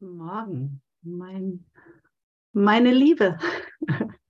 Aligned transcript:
Morgen, 0.00 0.82
mein, 1.02 1.64
meine 2.52 2.92
Liebe. 2.92 3.38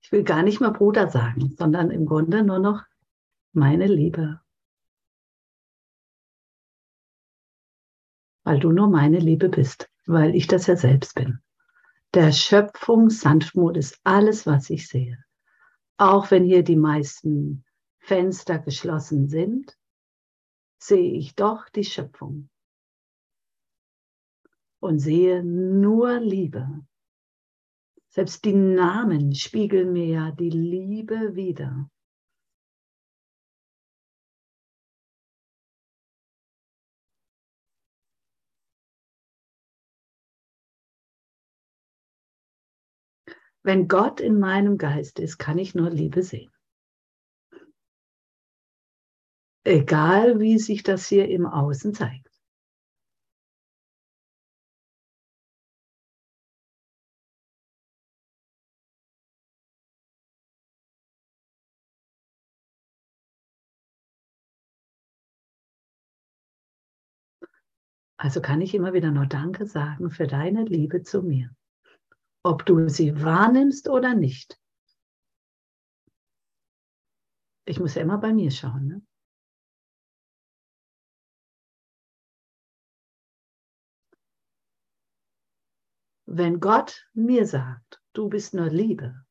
Ich 0.00 0.12
will 0.12 0.24
gar 0.24 0.42
nicht 0.42 0.58
mehr 0.58 0.70
Bruder 0.70 1.10
sagen, 1.10 1.54
sondern 1.58 1.90
im 1.90 2.06
Grunde 2.06 2.42
nur 2.42 2.58
noch 2.58 2.82
meine 3.52 3.86
Liebe. 3.86 4.40
Weil 8.42 8.58
du 8.58 8.72
nur 8.72 8.88
meine 8.88 9.18
Liebe 9.18 9.50
bist, 9.50 9.90
weil 10.06 10.34
ich 10.34 10.46
das 10.46 10.66
ja 10.66 10.76
selbst 10.76 11.14
bin. 11.14 11.40
Der 12.14 12.32
Schöpfung 12.32 13.10
Sanftmut 13.10 13.76
ist 13.76 14.00
alles, 14.02 14.46
was 14.46 14.70
ich 14.70 14.88
sehe. 14.88 15.22
Auch 15.98 16.30
wenn 16.30 16.44
hier 16.46 16.62
die 16.62 16.76
meisten 16.76 17.66
Fenster 17.98 18.58
geschlossen 18.60 19.28
sind, 19.28 19.76
sehe 20.78 21.18
ich 21.18 21.34
doch 21.34 21.68
die 21.68 21.84
Schöpfung 21.84 22.48
und 24.80 24.98
sehe 24.98 25.42
nur 25.42 26.20
Liebe. 26.20 26.86
Selbst 28.08 28.44
die 28.44 28.54
Namen 28.54 29.34
spiegeln 29.34 29.92
mir 29.92 30.06
ja 30.06 30.30
die 30.30 30.50
Liebe 30.50 31.34
wieder. 31.34 31.90
Wenn 43.62 43.86
Gott 43.86 44.20
in 44.20 44.38
meinem 44.38 44.78
Geist 44.78 45.18
ist, 45.18 45.36
kann 45.36 45.58
ich 45.58 45.74
nur 45.74 45.90
Liebe 45.90 46.22
sehen. 46.22 46.50
Egal 49.64 50.40
wie 50.40 50.58
sich 50.58 50.82
das 50.82 51.06
hier 51.06 51.28
im 51.28 51.44
Außen 51.44 51.92
zeigt. 51.92 52.27
Also 68.20 68.40
kann 68.40 68.60
ich 68.60 68.74
immer 68.74 68.92
wieder 68.92 69.12
nur 69.12 69.26
Danke 69.26 69.64
sagen 69.64 70.10
für 70.10 70.26
deine 70.26 70.64
Liebe 70.64 71.02
zu 71.02 71.22
mir. 71.22 71.54
Ob 72.42 72.66
du 72.66 72.88
sie 72.88 73.22
wahrnimmst 73.22 73.88
oder 73.88 74.14
nicht. 74.14 74.60
Ich 77.64 77.78
muss 77.78 77.94
ja 77.94 78.02
immer 78.02 78.18
bei 78.18 78.32
mir 78.32 78.50
schauen. 78.50 78.88
Ne? 78.88 79.02
Wenn 86.26 86.58
Gott 86.58 87.08
mir 87.14 87.46
sagt, 87.46 88.02
du 88.14 88.28
bist 88.28 88.52
nur 88.52 88.68
Liebe, 88.68 89.24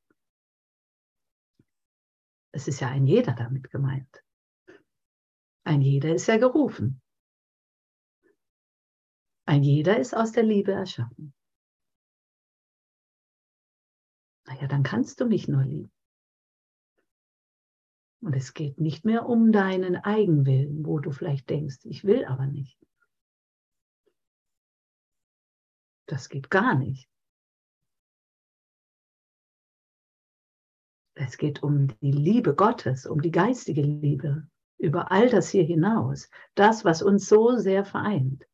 es 2.54 2.68
ist 2.68 2.80
ja 2.80 2.88
ein 2.88 3.06
jeder 3.06 3.34
damit 3.34 3.70
gemeint. 3.70 4.24
Ein 5.66 5.82
jeder 5.82 6.16
ist 6.16 6.28
ja 6.28 6.38
gerufen. 6.38 7.02
Ein 9.48 9.64
jeder 9.64 9.98
ist 9.98 10.14
aus 10.14 10.34
der 10.34 10.44
Liebe 10.44 10.74
erschaffen. 10.74 11.34
Naja, 14.46 14.68
dann 14.68 14.84
kannst 14.84 15.22
du 15.22 15.26
mich 15.26 15.48
nur 15.48 15.64
lieben. 15.64 15.92
Und 18.22 18.36
es 18.36 18.54
geht 18.54 18.78
nicht 18.78 19.06
mehr 19.06 19.26
um 19.26 19.54
deinen 19.54 19.96
Eigenwillen, 19.96 20.86
wo 20.86 21.00
du 21.00 21.12
vielleicht 21.12 21.50
denkst, 21.50 21.78
ich 21.86 22.04
will 22.04 22.26
aber 22.26 22.46
nicht. 22.46 22.78
Das 26.08 26.28
geht 26.28 26.50
gar 26.50 26.76
nicht. 26.76 27.10
Es 31.16 31.38
geht 31.38 31.64
um 31.64 31.88
die 32.02 32.12
Liebe 32.12 32.54
Gottes, 32.54 33.06
um 33.06 33.22
die 33.22 33.32
geistige 33.32 33.82
Liebe, 33.82 34.50
über 34.78 35.10
all 35.10 35.30
das 35.30 35.50
hier 35.50 35.64
hinaus, 35.64 36.30
das, 36.54 36.84
was 36.84 37.02
uns 37.02 37.30
so 37.30 37.56
sehr 37.56 37.86
vereint. 37.86 38.46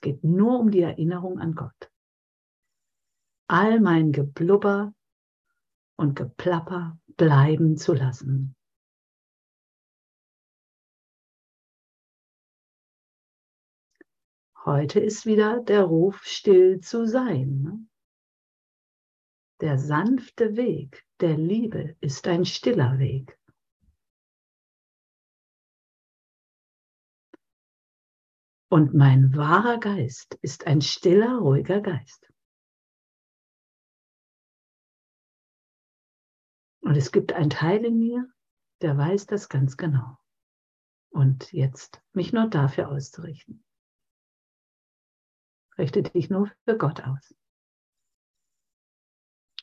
Es 0.00 0.12
geht 0.12 0.24
nur 0.24 0.58
um 0.58 0.70
die 0.70 0.80
Erinnerung 0.80 1.38
an 1.38 1.54
Gott. 1.54 1.92
All 3.48 3.80
mein 3.80 4.12
Geblubber 4.12 4.94
und 5.98 6.16
Geplapper 6.16 6.98
bleiben 7.18 7.76
zu 7.76 7.92
lassen. 7.92 8.56
Heute 14.64 15.00
ist 15.00 15.26
wieder 15.26 15.60
der 15.60 15.82
Ruf, 15.82 16.24
still 16.24 16.80
zu 16.80 17.06
sein. 17.06 17.90
Der 19.60 19.76
sanfte 19.76 20.56
Weg 20.56 21.06
der 21.20 21.36
Liebe 21.36 21.96
ist 22.00 22.26
ein 22.26 22.46
stiller 22.46 22.98
Weg. 22.98 23.38
Und 28.72 28.94
mein 28.94 29.34
wahrer 29.34 29.80
Geist 29.80 30.38
ist 30.42 30.68
ein 30.68 30.80
stiller, 30.80 31.38
ruhiger 31.38 31.80
Geist. 31.80 32.32
Und 36.80 36.96
es 36.96 37.10
gibt 37.10 37.32
einen 37.32 37.50
Teil 37.50 37.84
in 37.84 37.98
mir, 37.98 38.32
der 38.80 38.96
weiß 38.96 39.26
das 39.26 39.48
ganz 39.48 39.76
genau. 39.76 40.16
Und 41.10 41.52
jetzt 41.52 42.00
mich 42.12 42.32
nur 42.32 42.46
dafür 42.46 42.90
auszurichten. 42.90 43.64
Richte 45.76 46.04
dich 46.04 46.30
nur 46.30 46.52
für 46.64 46.78
Gott 46.78 47.02
aus. 47.02 47.34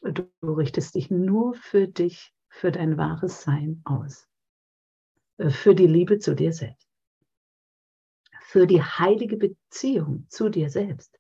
Du 0.02 0.30
richtest 0.44 0.96
dich 0.96 1.10
nur 1.10 1.54
für 1.54 1.88
dich, 1.88 2.34
für 2.50 2.74
dein 2.74 2.98
wahres 2.98 3.42
Sein 3.42 3.82
aus. 3.86 4.28
Für 5.48 5.76
die 5.76 5.88
Liebe 5.88 6.20
zu 6.20 6.36
dir 6.36 6.52
selbst 6.52 6.87
für 8.48 8.66
die 8.66 8.82
heilige 8.82 9.36
Beziehung 9.36 10.26
zu 10.30 10.48
dir 10.48 10.70
selbst, 10.70 11.20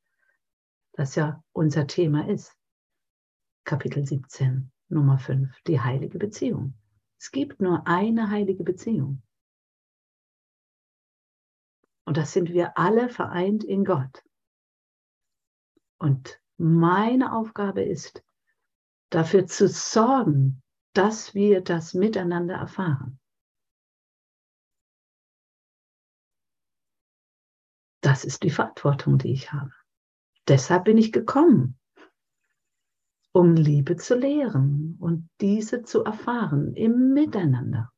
das 0.94 1.16
ja 1.16 1.44
unser 1.52 1.86
Thema 1.86 2.30
ist. 2.30 2.56
Kapitel 3.66 4.06
17, 4.06 4.72
Nummer 4.88 5.20
5, 5.20 5.54
die 5.64 5.82
heilige 5.82 6.20
Beziehung. 6.20 6.74
Es 7.20 7.32
gibt 7.32 7.62
nur 7.62 7.86
eine 7.86 8.30
heilige 8.30 8.64
Beziehung. 8.64 9.22
Und 12.06 12.16
das 12.16 12.32
sind 12.32 12.54
wir 12.54 12.78
alle 12.78 13.10
vereint 13.10 13.66
in 13.66 13.84
Gott. 13.84 14.24
Und 15.98 16.42
meine 16.56 17.34
Aufgabe 17.34 17.84
ist, 17.84 18.24
dafür 19.10 19.48
zu 19.48 19.68
sorgen, 19.68 20.64
dass 20.94 21.36
wir 21.36 21.60
das 21.60 21.94
miteinander 21.94 22.56
erfahren. 22.56 23.20
Das 28.08 28.24
ist 28.24 28.44
die 28.44 28.50
Verantwortung, 28.50 29.18
die 29.18 29.34
ich 29.34 29.52
habe. 29.52 29.74
Deshalb 30.48 30.86
bin 30.86 30.98
ich 30.98 31.12
gekommen, 31.12 31.78
um 33.34 33.56
Liebe 33.56 33.98
zu 33.98 34.16
lehren 34.16 34.96
und 35.02 35.30
diese 35.42 35.84
zu 35.84 36.06
erfahren 36.06 36.74
im 36.74 37.12
Miteinander. 37.14 37.92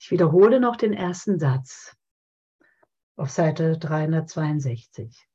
Ich 0.00 0.12
wiederhole 0.12 0.60
noch 0.60 0.76
den 0.76 0.92
ersten 0.92 1.40
Satz 1.40 1.96
auf 3.16 3.30
Seite 3.30 3.76
362. 3.76 5.27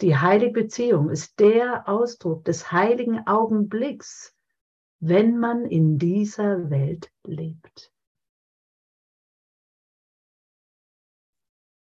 Die 0.00 0.16
heilige 0.16 0.52
Beziehung 0.62 1.10
ist 1.10 1.38
der 1.40 1.86
Ausdruck 1.86 2.44
des 2.46 2.72
heiligen 2.72 3.26
Augenblicks, 3.26 4.34
wenn 4.98 5.38
man 5.38 5.66
in 5.66 5.98
dieser 5.98 6.70
Welt 6.70 7.12
lebt. 7.24 7.92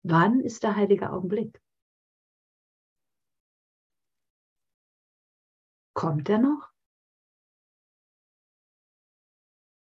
Wann 0.04 0.42
ist 0.42 0.64
der 0.64 0.76
heilige 0.76 1.12
Augenblick? 1.12 1.62
Kommt 5.94 6.28
er 6.28 6.40
noch? 6.40 6.70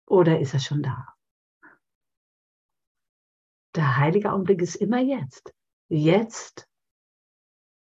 Oder 0.06 0.38
ist 0.38 0.52
er 0.52 0.60
schon 0.60 0.82
da? 0.82 1.08
Der 3.74 3.96
heilige 3.96 4.30
Augenblick 4.32 4.60
ist 4.60 4.76
immer 4.76 5.00
jetzt. 5.00 5.54
Jetzt 5.88 6.68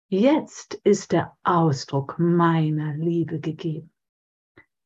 Jetzt 0.09 0.75
ist 0.85 1.13
der 1.13 1.37
Ausdruck 1.43 2.19
meiner 2.19 2.95
Liebe 2.95 3.41
gegeben. 3.41 3.93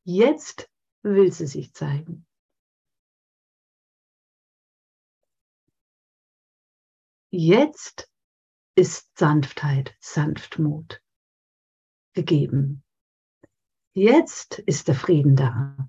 Jetzt 0.03 0.69
will 1.03 1.31
sie 1.31 1.47
sich 1.47 1.73
zeigen. 1.73 2.25
Jetzt 7.31 8.09
ist 8.75 9.17
Sanftheit, 9.17 9.95
Sanftmut 9.99 11.03
gegeben. 12.13 12.83
Jetzt 13.93 14.59
ist 14.59 14.87
der 14.87 14.95
Frieden 14.95 15.35
da. 15.35 15.88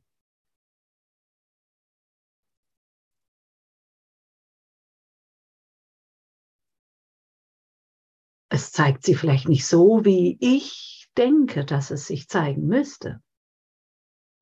Es 8.52 8.72
zeigt 8.72 9.04
sie 9.04 9.14
vielleicht 9.14 9.48
nicht 9.48 9.64
so, 9.64 10.04
wie 10.04 10.36
ich 10.40 11.08
denke, 11.16 11.64
dass 11.64 11.92
es 11.92 12.06
sich 12.06 12.28
zeigen 12.28 12.66
müsste. 12.66 13.22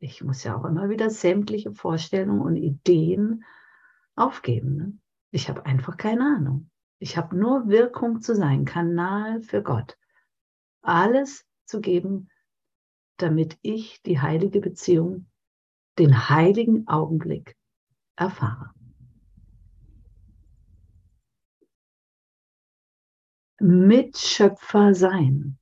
Ich 0.00 0.24
muss 0.24 0.44
ja 0.44 0.56
auch 0.56 0.64
immer 0.64 0.88
wieder 0.88 1.10
sämtliche 1.10 1.72
Vorstellungen 1.72 2.40
und 2.40 2.56
Ideen 2.56 3.44
aufgeben. 4.16 4.76
Ne? 4.76 4.98
Ich 5.30 5.50
habe 5.50 5.66
einfach 5.66 5.98
keine 5.98 6.24
Ahnung. 6.24 6.70
Ich 6.98 7.18
habe 7.18 7.36
nur 7.36 7.68
Wirkung 7.68 8.22
zu 8.22 8.34
sein, 8.34 8.64
Kanal 8.64 9.42
für 9.42 9.62
Gott. 9.62 9.98
Alles 10.80 11.44
zu 11.66 11.80
geben, 11.80 12.30
damit 13.18 13.58
ich 13.60 14.00
die 14.02 14.20
heilige 14.20 14.60
Beziehung, 14.60 15.26
den 15.98 16.30
heiligen 16.30 16.88
Augenblick 16.88 17.56
erfahre. 18.16 18.70
Mitschöpfer 23.60 24.94
sein. 24.94 25.58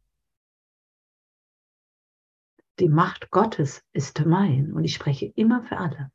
Die 2.79 2.91
Macht 2.91 3.31
Gottes 3.31 3.83
ist 3.93 4.27
mein 4.27 4.75
und 4.75 4.85
ich 4.85 4.95
spreche 4.95 5.27
immer 5.35 5.63
für 5.63 5.79
alle. 5.79 6.13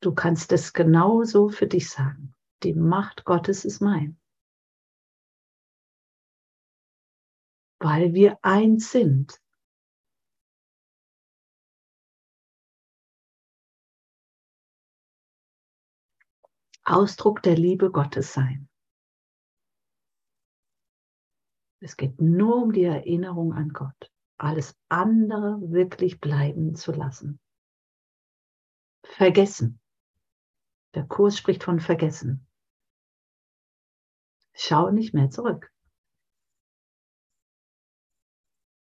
Du 0.00 0.14
kannst 0.14 0.52
es 0.52 0.72
genauso 0.72 1.50
für 1.50 1.66
dich 1.66 1.90
sagen. 1.90 2.34
Die 2.62 2.72
Macht 2.72 3.26
Gottes 3.26 3.66
ist 3.66 3.82
mein. 3.82 4.18
Weil 7.78 8.14
wir 8.14 8.38
eins 8.42 8.90
sind. 8.92 9.38
Ausdruck 16.84 17.42
der 17.42 17.56
Liebe 17.56 17.90
Gottes 17.90 18.32
sein. 18.32 18.69
Es 21.80 21.96
geht 21.96 22.20
nur 22.20 22.62
um 22.62 22.72
die 22.72 22.84
Erinnerung 22.84 23.54
an 23.54 23.70
Gott. 23.70 24.12
Alles 24.36 24.78
andere 24.88 25.58
wirklich 25.72 26.20
bleiben 26.20 26.74
zu 26.74 26.92
lassen. 26.92 27.40
Vergessen. 29.04 29.80
Der 30.94 31.04
Kurs 31.06 31.38
spricht 31.38 31.64
von 31.64 31.80
vergessen. 31.80 32.46
Schau 34.52 34.90
nicht 34.90 35.14
mehr 35.14 35.30
zurück. 35.30 35.72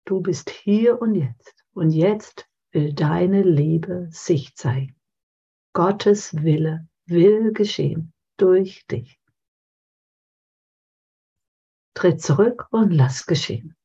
Du 0.06 0.22
bist 0.22 0.50
hier 0.50 1.02
und 1.02 1.16
jetzt. 1.16 1.66
Und 1.72 1.92
jetzt 1.92 2.50
will 2.72 2.94
deine 2.94 3.44
Liebe 3.44 4.08
sich 4.10 4.56
zeigen. 4.56 4.96
Gottes 5.74 6.34
Wille 6.42 6.88
will 7.06 7.52
geschehen 7.52 8.14
durch 8.38 8.86
dich. 8.88 9.17
Tritt 11.98 12.22
zurück 12.22 12.68
und 12.70 12.92
lass 12.92 13.26
geschehen. 13.26 13.76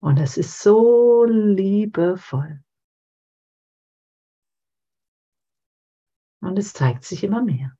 Und 0.00 0.18
es 0.18 0.36
ist 0.36 0.60
so 0.60 1.24
liebevoll. 1.24 2.62
Und 6.42 6.56
es 6.60 6.74
zeigt 6.74 7.02
sich 7.02 7.24
immer 7.24 7.42
mehr. 7.42 7.76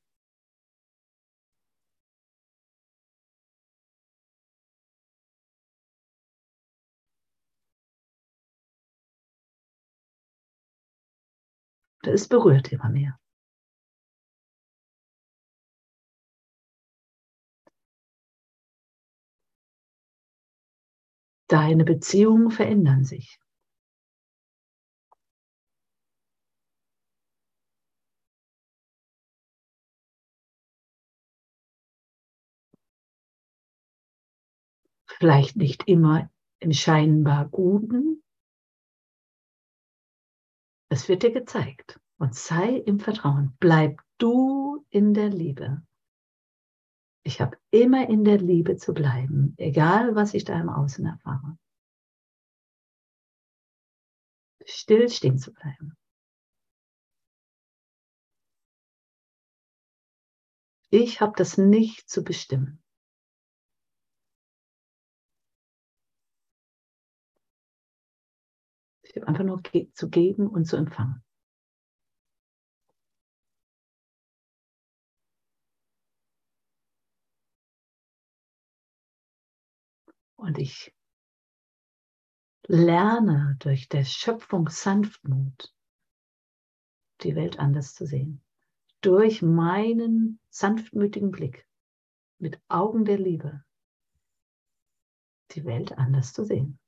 Es 12.03 12.27
berührt 12.27 12.73
immer 12.73 12.89
mehr. 12.89 13.21
Deine 21.50 21.85
Beziehungen 21.85 22.52
verändern 22.52 23.02
sich. 23.02 23.41
Vielleicht 35.08 35.56
nicht 35.56 35.88
immer 35.88 36.31
im 36.61 36.73
scheinbar 36.73 37.49
Guten. 37.49 38.23
Es 40.88 41.08
wird 41.08 41.25
dir 41.25 41.32
gezeigt. 41.32 41.99
Und 42.19 42.37
sei 42.37 42.76
im 42.76 43.00
Vertrauen. 43.00 43.56
Bleib 43.58 44.00
du 44.19 44.87
in 44.91 45.14
der 45.14 45.31
Liebe. 45.31 45.82
Ich 47.22 47.40
habe 47.40 47.58
immer 47.70 48.08
in 48.08 48.25
der 48.25 48.38
Liebe 48.38 48.76
zu 48.76 48.94
bleiben, 48.94 49.55
egal 49.58 50.14
was 50.14 50.34
ich 50.34 50.44
da 50.44 50.58
im 50.58 50.69
Außen 50.70 51.05
erfahre. 51.05 51.58
Still 54.64 55.08
stehen 55.08 55.38
zu 55.38 55.52
bleiben. 55.52 55.96
Ich 60.90 61.20
habe 61.20 61.32
das 61.37 61.56
nicht 61.56 62.08
zu 62.08 62.25
bestimmen. 62.25 62.82
Ich 69.03 69.17
habe 69.17 69.29
einfach 69.29 69.44
nur 69.44 69.62
zu 69.94 70.08
geben 70.08 70.48
und 70.48 70.65
zu 70.67 70.77
empfangen. 70.77 71.22
Und 80.41 80.56
ich 80.56 80.94
lerne 82.67 83.56
durch 83.59 83.91
der 83.91 84.05
Schöpfung 84.05 84.70
Sanftmut 84.70 85.75
die 87.20 87.37
Welt 87.37 87.59
anders 87.59 87.94
zu 87.94 88.06
sehen. 88.06 88.43
Durch 89.03 89.43
meinen 89.43 90.41
sanftmütigen 90.49 91.31
Blick 91.31 91.69
mit 92.39 92.59
Augen 92.69 93.05
der 93.05 93.19
Liebe 93.19 93.63
die 95.51 95.67
Welt 95.67 95.99
anders 95.99 96.32
zu 96.32 96.47
sehen. 96.47 96.80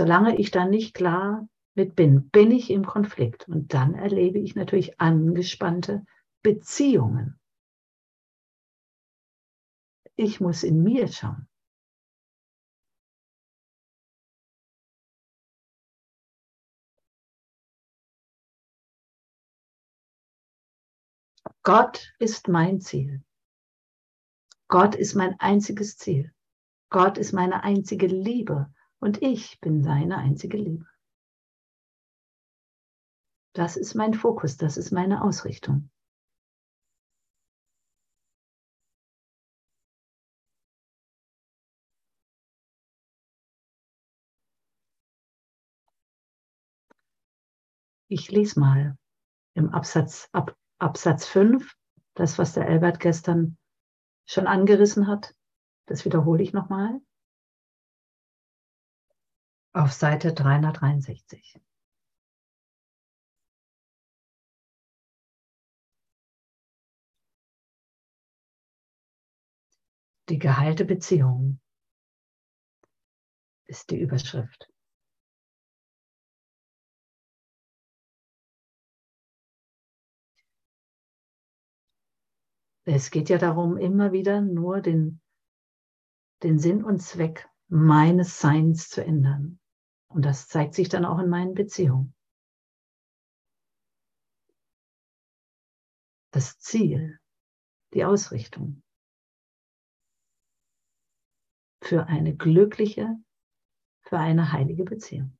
Solange 0.00 0.38
ich 0.38 0.50
da 0.50 0.64
nicht 0.64 0.94
klar 0.94 1.46
mit 1.74 1.94
bin, 1.94 2.30
bin 2.30 2.50
ich 2.52 2.70
im 2.70 2.86
Konflikt. 2.86 3.46
Und 3.48 3.74
dann 3.74 3.92
erlebe 3.92 4.38
ich 4.38 4.54
natürlich 4.54 4.98
angespannte 4.98 6.06
Beziehungen. 6.42 7.38
Ich 10.16 10.40
muss 10.40 10.62
in 10.62 10.82
mir 10.82 11.06
schauen. 11.06 11.46
Gott 21.62 22.14
ist 22.18 22.48
mein 22.48 22.80
Ziel. 22.80 23.22
Gott 24.68 24.94
ist 24.94 25.14
mein 25.14 25.38
einziges 25.40 25.98
Ziel. 25.98 26.32
Gott 26.88 27.18
ist 27.18 27.34
meine 27.34 27.64
einzige 27.64 28.06
Liebe 28.06 28.72
und 29.00 29.22
ich 29.22 29.60
bin 29.60 29.82
seine 29.82 30.18
einzige 30.18 30.58
Liebe. 30.58 30.86
Das 33.54 33.76
ist 33.76 33.94
mein 33.94 34.14
Fokus, 34.14 34.56
das 34.56 34.76
ist 34.76 34.92
meine 34.92 35.24
Ausrichtung. 35.24 35.90
Ich 48.12 48.30
lese 48.30 48.58
mal 48.58 48.96
im 49.54 49.70
Absatz, 49.70 50.28
ab, 50.32 50.56
Absatz 50.78 51.26
5, 51.26 51.76
das, 52.14 52.38
was 52.38 52.54
der 52.54 52.66
Albert 52.66 52.98
gestern 52.98 53.56
schon 54.26 54.46
angerissen 54.46 55.06
hat. 55.06 55.34
Das 55.86 56.04
wiederhole 56.04 56.42
ich 56.42 56.52
nochmal 56.52 57.00
auf 59.72 59.92
Seite 59.92 60.32
363. 60.34 61.60
Die 70.28 70.38
geheilte 70.38 70.84
Beziehung 70.84 71.60
ist 73.66 73.90
die 73.90 73.98
Überschrift. 73.98 74.68
Es 82.84 83.12
geht 83.12 83.28
ja 83.28 83.38
darum, 83.38 83.76
immer 83.76 84.10
wieder 84.10 84.40
nur 84.40 84.80
den, 84.80 85.20
den 86.42 86.58
Sinn 86.58 86.82
und 86.82 87.00
Zweck 87.00 87.48
meines 87.68 88.40
Seins 88.40 88.88
zu 88.88 89.04
ändern. 89.04 89.59
Und 90.10 90.24
das 90.24 90.48
zeigt 90.48 90.74
sich 90.74 90.88
dann 90.88 91.04
auch 91.04 91.18
in 91.20 91.28
meinen 91.28 91.54
Beziehungen. 91.54 92.14
Das 96.32 96.58
Ziel, 96.58 97.18
die 97.94 98.04
Ausrichtung 98.04 98.82
für 101.82 102.06
eine 102.06 102.36
glückliche, 102.36 103.16
für 104.02 104.18
eine 104.18 104.52
heilige 104.52 104.84
Beziehung. 104.84 105.36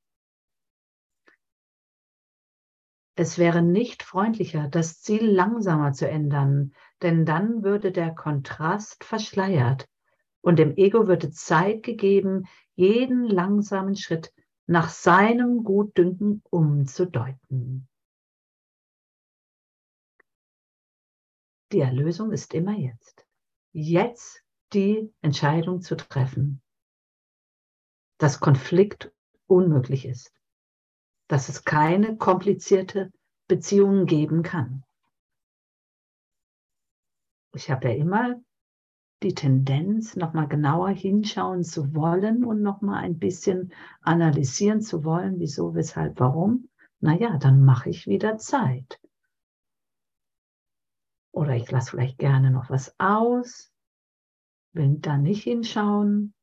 Es 3.15 3.37
wäre 3.37 3.61
nicht 3.61 4.03
freundlicher, 4.03 4.67
das 4.69 5.01
Ziel 5.01 5.25
langsamer 5.29 5.91
zu 5.91 6.09
ändern, 6.09 6.73
denn 7.01 7.25
dann 7.25 7.63
würde 7.63 7.91
der 7.91 8.15
Kontrast 8.15 9.03
verschleiert 9.03 9.87
und 10.41 10.59
dem 10.59 10.75
Ego 10.75 11.07
würde 11.07 11.29
Zeit 11.29 11.83
gegeben, 11.83 12.47
jeden 12.75 13.25
langsamen 13.25 13.95
Schritt 13.95 14.33
nach 14.71 14.87
seinem 14.87 15.65
Gutdünken 15.65 16.41
umzudeuten. 16.49 17.89
Die 21.73 21.81
Erlösung 21.81 22.31
ist 22.31 22.53
immer 22.53 22.77
jetzt. 22.77 23.27
Jetzt 23.73 24.45
die 24.71 25.13
Entscheidung 25.21 25.81
zu 25.81 25.97
treffen, 25.97 26.61
dass 28.17 28.39
Konflikt 28.39 29.11
unmöglich 29.45 30.05
ist, 30.05 30.33
dass 31.27 31.49
es 31.49 31.65
keine 31.65 32.15
komplizierte 32.15 33.11
Beziehungen 33.49 34.05
geben 34.05 34.41
kann. 34.41 34.85
Ich 37.53 37.69
habe 37.69 37.89
ja 37.89 37.95
immer 37.95 38.41
die 39.23 39.35
Tendenz, 39.35 40.15
nochmal 40.15 40.47
genauer 40.47 40.89
hinschauen 40.89 41.63
zu 41.63 41.93
wollen 41.93 42.43
und 42.43 42.61
nochmal 42.61 43.03
ein 43.03 43.19
bisschen 43.19 43.71
analysieren 44.01 44.81
zu 44.81 45.03
wollen, 45.03 45.39
wieso, 45.39 45.75
weshalb, 45.75 46.19
warum. 46.19 46.69
Naja, 46.99 47.37
dann 47.37 47.63
mache 47.63 47.89
ich 47.89 48.07
wieder 48.07 48.37
Zeit. 48.37 48.99
Oder 51.31 51.55
ich 51.55 51.69
lasse 51.71 51.91
vielleicht 51.91 52.17
gerne 52.17 52.51
noch 52.51 52.69
was 52.69 52.95
aus, 52.99 53.71
will 54.73 54.97
da 54.99 55.17
nicht 55.17 55.43
hinschauen. 55.43 56.33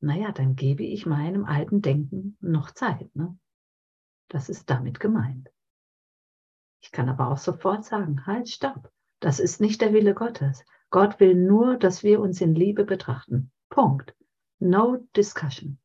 Naja, 0.00 0.32
dann 0.32 0.54
gebe 0.54 0.84
ich 0.84 1.06
meinem 1.06 1.46
alten 1.46 1.80
Denken 1.80 2.36
noch 2.40 2.72
Zeit. 2.72 3.14
Ne? 3.16 3.38
Das 4.34 4.48
ist 4.48 4.68
damit 4.68 4.98
gemeint. 4.98 5.48
Ich 6.82 6.90
kann 6.90 7.08
aber 7.08 7.28
auch 7.28 7.38
sofort 7.38 7.84
sagen, 7.84 8.26
halt, 8.26 8.48
stopp. 8.48 8.92
Das 9.20 9.38
ist 9.38 9.60
nicht 9.60 9.80
der 9.80 9.92
Wille 9.92 10.12
Gottes. 10.12 10.64
Gott 10.90 11.20
will 11.20 11.36
nur, 11.36 11.76
dass 11.76 12.02
wir 12.02 12.18
uns 12.18 12.40
in 12.40 12.56
Liebe 12.56 12.84
betrachten. 12.84 13.52
Punkt. 13.68 14.16
No 14.58 14.96
discussion. 15.14 15.78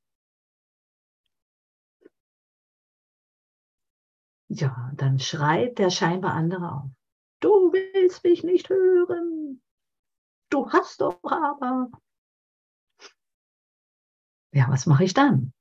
Ja, 4.47 4.91
dann 4.95 5.19
schreit 5.19 5.77
der 5.77 5.91
scheinbar 5.91 6.33
andere 6.33 6.71
auf. 6.71 6.89
Du 7.41 7.71
willst 7.71 8.23
mich 8.23 8.43
nicht 8.43 8.69
hören. 8.69 9.61
Du 10.49 10.71
hast 10.71 11.01
doch 11.01 11.21
aber. 11.23 11.91
Ja, 14.51 14.67
was 14.69 14.87
mache 14.87 15.03
ich 15.03 15.13
dann? 15.13 15.53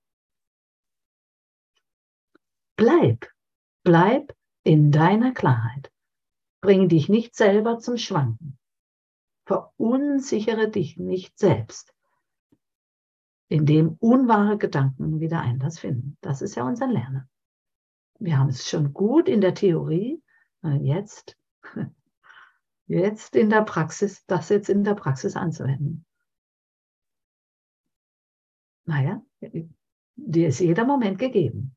Bleib, 2.78 3.26
bleib 3.82 4.36
in 4.62 4.92
deiner 4.92 5.34
Klarheit. 5.34 5.90
Bring 6.60 6.88
dich 6.88 7.08
nicht 7.08 7.34
selber 7.34 7.80
zum 7.80 7.96
Schwanken. 7.96 8.56
Verunsichere 9.46 10.70
dich 10.70 10.96
nicht 10.96 11.36
selbst, 11.36 11.92
indem 13.48 13.96
unwahre 13.98 14.58
Gedanken 14.58 15.18
wieder 15.18 15.40
Einlass 15.40 15.80
finden. 15.80 16.18
Das 16.20 16.40
ist 16.40 16.54
ja 16.54 16.62
unser 16.68 16.86
Lernen. 16.86 17.28
Wir 18.20 18.38
haben 18.38 18.50
es 18.50 18.68
schon 18.68 18.92
gut 18.92 19.28
in 19.28 19.40
der 19.40 19.54
Theorie, 19.54 20.22
jetzt, 20.80 21.36
jetzt 22.86 23.34
in 23.34 23.50
der 23.50 23.62
Praxis, 23.62 24.24
das 24.26 24.50
jetzt 24.50 24.68
in 24.68 24.84
der 24.84 24.94
Praxis 24.94 25.34
anzuwenden. 25.34 26.06
Naja, 28.84 29.20
dir 30.14 30.46
ist 30.46 30.60
jeder 30.60 30.84
Moment 30.84 31.18
gegeben. 31.18 31.74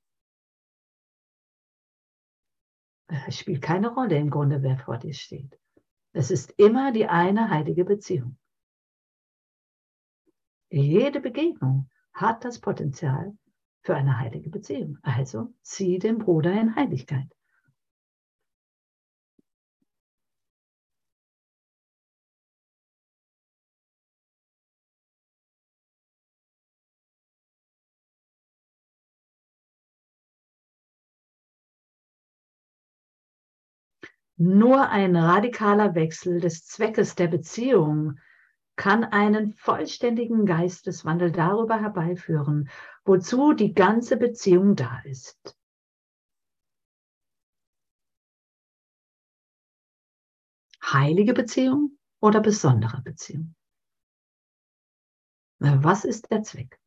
Spielt 3.30 3.62
keine 3.62 3.94
Rolle 3.94 4.18
im 4.18 4.30
Grunde, 4.30 4.62
wer 4.63 4.77
vor 4.77 4.98
dir 4.98 5.13
steht. 5.13 5.60
Es 6.13 6.32
ist 6.32 6.51
immer 6.58 6.91
die 6.91 7.08
eine 7.08 7.50
heilige 7.50 7.86
Beziehung. 7.86 8.38
Jede 10.70 11.20
Begegnung 11.20 11.89
hat 12.13 12.46
das 12.46 12.60
Potenzial 12.60 13.38
für 13.82 13.96
eine 13.96 14.18
heilige 14.18 14.50
Beziehung. 14.50 14.98
Also 15.01 15.53
zieh 15.62 16.00
den 16.00 16.18
Bruder 16.18 16.53
in 16.53 16.75
Heiligkeit. 16.75 17.27
Nur 34.44 34.90
ein 34.90 35.16
radikaler 35.16 35.94
Wechsel 35.94 36.40
des 36.40 36.66
Zweckes 36.66 37.14
der 37.14 37.28
Beziehung 37.28 38.18
kann 38.76 39.04
einen 39.04 39.54
vollständigen 39.54 40.48
Geisteswandel 40.48 41.32
darüber 41.32 41.80
herbeiführen, 41.80 42.68
wozu 43.06 43.54
die 43.54 43.76
ganze 43.76 44.18
Beziehung 44.18 44.76
da 44.76 45.00
ist. 45.04 45.56
Heilige 50.84 51.36
Beziehung 51.36 52.00
oder 52.20 52.40
besondere 52.40 53.00
Beziehung? 53.04 53.54
Was 55.60 56.04
ist 56.04 56.32
der 56.32 56.42
Zweck? 56.42 56.81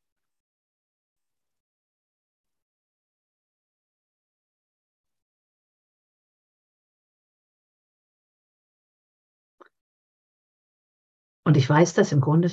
Und 11.45 11.57
ich 11.57 11.69
weiß 11.69 11.95
das 11.95 12.13
im 12.13 12.21
Grunde 12.21 12.51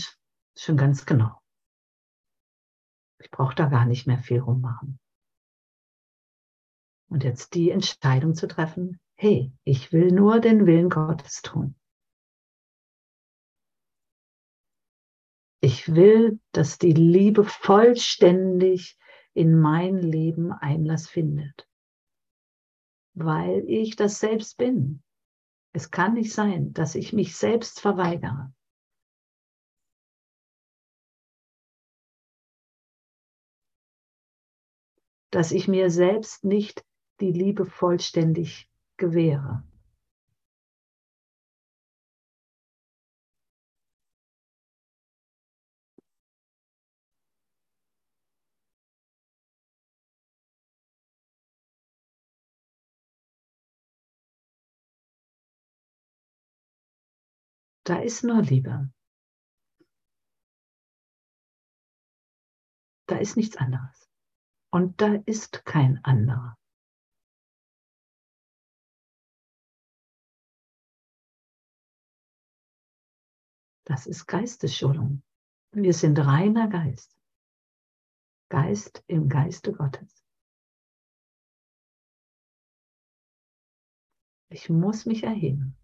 schon 0.57 0.77
ganz 0.77 1.05
genau. 1.05 1.41
Ich 3.19 3.31
brauche 3.31 3.55
da 3.55 3.67
gar 3.67 3.86
nicht 3.86 4.05
mehr 4.07 4.19
viel 4.19 4.39
rummachen. 4.39 5.00
Und 7.10 7.24
jetzt 7.24 7.53
die 7.55 7.71
Entscheidung 7.71 8.36
zu 8.36 8.48
treffen, 8.48 9.00
hey, 9.15 9.53
ich 9.63 9.91
will 9.91 10.12
nur 10.12 10.39
den 10.39 10.65
Willen 10.65 10.89
Gottes 10.89 11.41
tun. 11.41 11.75
Ich 15.63 15.93
will, 15.93 16.39
dass 16.53 16.79
die 16.79 16.93
Liebe 16.93 17.43
vollständig 17.43 18.98
in 19.33 19.60
mein 19.60 19.98
Leben 19.98 20.51
Einlass 20.51 21.07
findet, 21.07 21.69
weil 23.13 23.63
ich 23.67 23.95
das 23.95 24.19
selbst 24.19 24.57
bin. 24.57 25.03
Es 25.74 25.91
kann 25.91 26.15
nicht 26.15 26.33
sein, 26.33 26.74
dass 26.74 26.95
ich 26.95 27.13
mich 27.13 27.36
selbst 27.36 27.79
verweigere. 27.79 28.51
Dass 35.31 35.51
ich 35.51 35.67
mir 35.67 35.89
selbst 35.89 36.43
nicht 36.43 36.85
die 37.21 37.31
Liebe 37.31 37.65
vollständig 37.65 38.69
gewähre. 38.97 39.63
Da 57.83 58.00
ist 58.00 58.23
nur 58.23 58.41
Liebe. 58.41 58.91
Da 63.07 63.17
ist 63.17 63.35
nichts 63.35 63.57
anderes. 63.57 64.00
Und 64.73 65.01
da 65.01 65.15
ist 65.25 65.65
kein 65.65 66.03
anderer. 66.03 66.57
Das 73.85 74.07
ist 74.07 74.25
Geistesschulung. 74.27 75.21
Wir 75.73 75.93
sind 75.93 76.17
reiner 76.17 76.69
Geist. 76.69 77.13
Geist 78.49 79.03
im 79.07 79.27
Geiste 79.27 79.73
Gottes. 79.73 80.23
Ich 84.49 84.69
muss 84.69 85.05
mich 85.05 85.23
erheben, 85.23 85.77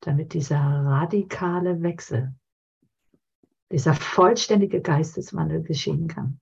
damit 0.00 0.32
dieser 0.32 0.60
radikale 0.60 1.82
Wechsel, 1.82 2.34
dieser 3.70 3.94
vollständige 3.94 4.80
Geisteswandel 4.80 5.62
geschehen 5.62 6.08
kann. 6.08 6.40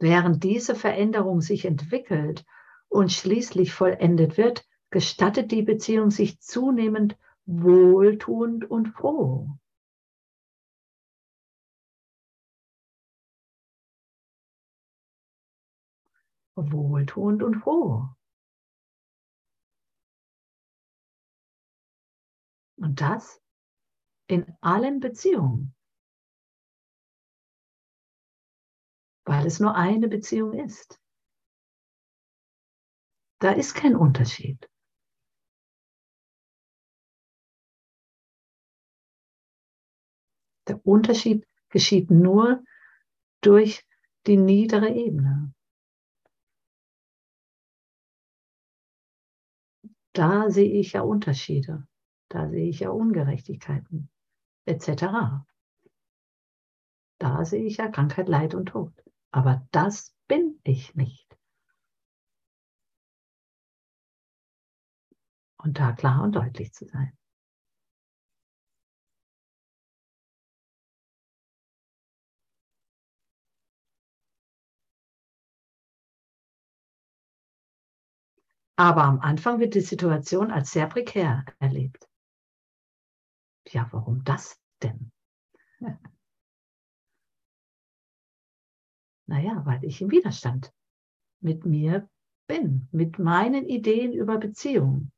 Während 0.00 0.42
diese 0.44 0.74
Veränderung 0.74 1.42
sich 1.42 1.66
entwickelt 1.66 2.46
und 2.88 3.12
schließlich 3.12 3.74
vollendet 3.74 4.38
wird, 4.38 4.66
gestattet 4.88 5.52
die 5.52 5.62
Beziehung 5.62 6.10
sich 6.10 6.40
zunehmend 6.40 7.18
wohltuend 7.44 8.70
und 8.70 8.88
froh. 8.88 9.58
Wohltuend 16.56 17.42
und 17.42 17.56
froh. 17.56 18.08
Und 22.76 23.02
das 23.02 23.42
in 24.28 24.56
allen 24.62 25.00
Beziehungen. 25.00 25.74
Weil 29.30 29.46
es 29.46 29.60
nur 29.60 29.76
eine 29.76 30.08
Beziehung 30.08 30.54
ist. 30.54 31.00
Da 33.38 33.52
ist 33.52 33.74
kein 33.74 33.94
Unterschied. 33.94 34.68
Der 40.66 40.84
Unterschied 40.84 41.46
geschieht 41.68 42.10
nur 42.10 42.64
durch 43.40 43.86
die 44.26 44.36
niedere 44.36 44.88
Ebene. 44.88 45.54
Da 50.12 50.50
sehe 50.50 50.72
ich 50.72 50.94
ja 50.94 51.02
Unterschiede, 51.02 51.86
da 52.28 52.48
sehe 52.48 52.68
ich 52.68 52.80
ja 52.80 52.90
Ungerechtigkeiten 52.90 54.10
etc. 54.66 55.46
Da 57.20 57.44
sehe 57.44 57.64
ich 57.64 57.76
ja 57.76 57.86
Krankheit, 57.86 58.28
Leid 58.28 58.56
und 58.56 58.66
Tod. 58.66 58.92
Aber 59.32 59.66
das 59.70 60.14
bin 60.28 60.60
ich 60.64 60.94
nicht. 60.94 61.36
Und 65.58 65.78
da 65.78 65.92
klar 65.92 66.22
und 66.22 66.32
deutlich 66.36 66.72
zu 66.72 66.86
sein. 66.86 67.16
Aber 78.76 79.04
am 79.04 79.20
Anfang 79.20 79.60
wird 79.60 79.74
die 79.74 79.82
Situation 79.82 80.50
als 80.50 80.70
sehr 80.70 80.86
prekär 80.86 81.44
erlebt. 81.58 82.08
Ja, 83.68 83.86
warum 83.92 84.24
das 84.24 84.58
denn? 84.82 85.12
Naja, 89.30 89.64
weil 89.64 89.84
ich 89.84 90.00
im 90.02 90.10
Widerstand 90.10 90.72
mit 91.38 91.64
mir 91.64 92.10
bin, 92.48 92.88
mit 92.90 93.20
meinen 93.20 93.64
Ideen 93.64 94.12
über 94.12 94.38
Beziehungen, 94.38 95.12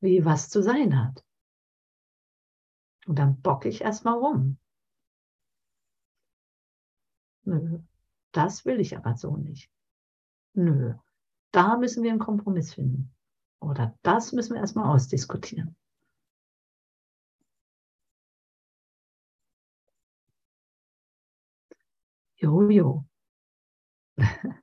wie 0.00 0.24
was 0.24 0.50
zu 0.50 0.60
sein 0.60 0.98
hat. 1.00 1.24
Und 3.06 3.16
dann 3.20 3.40
bocke 3.42 3.68
ich 3.68 3.82
erstmal 3.82 4.18
rum. 4.18 4.58
Nö, 7.44 7.78
das 8.32 8.64
will 8.64 8.80
ich 8.80 8.96
aber 8.96 9.16
so 9.16 9.36
nicht. 9.36 9.70
Nö, 10.54 10.94
da 11.52 11.76
müssen 11.76 12.02
wir 12.02 12.10
einen 12.10 12.18
Kompromiss 12.18 12.74
finden. 12.74 13.14
Oder 13.60 13.96
das 14.02 14.32
müssen 14.32 14.54
wir 14.54 14.60
erstmal 14.62 14.92
ausdiskutieren. 14.92 15.76
Jojo. 22.34 23.06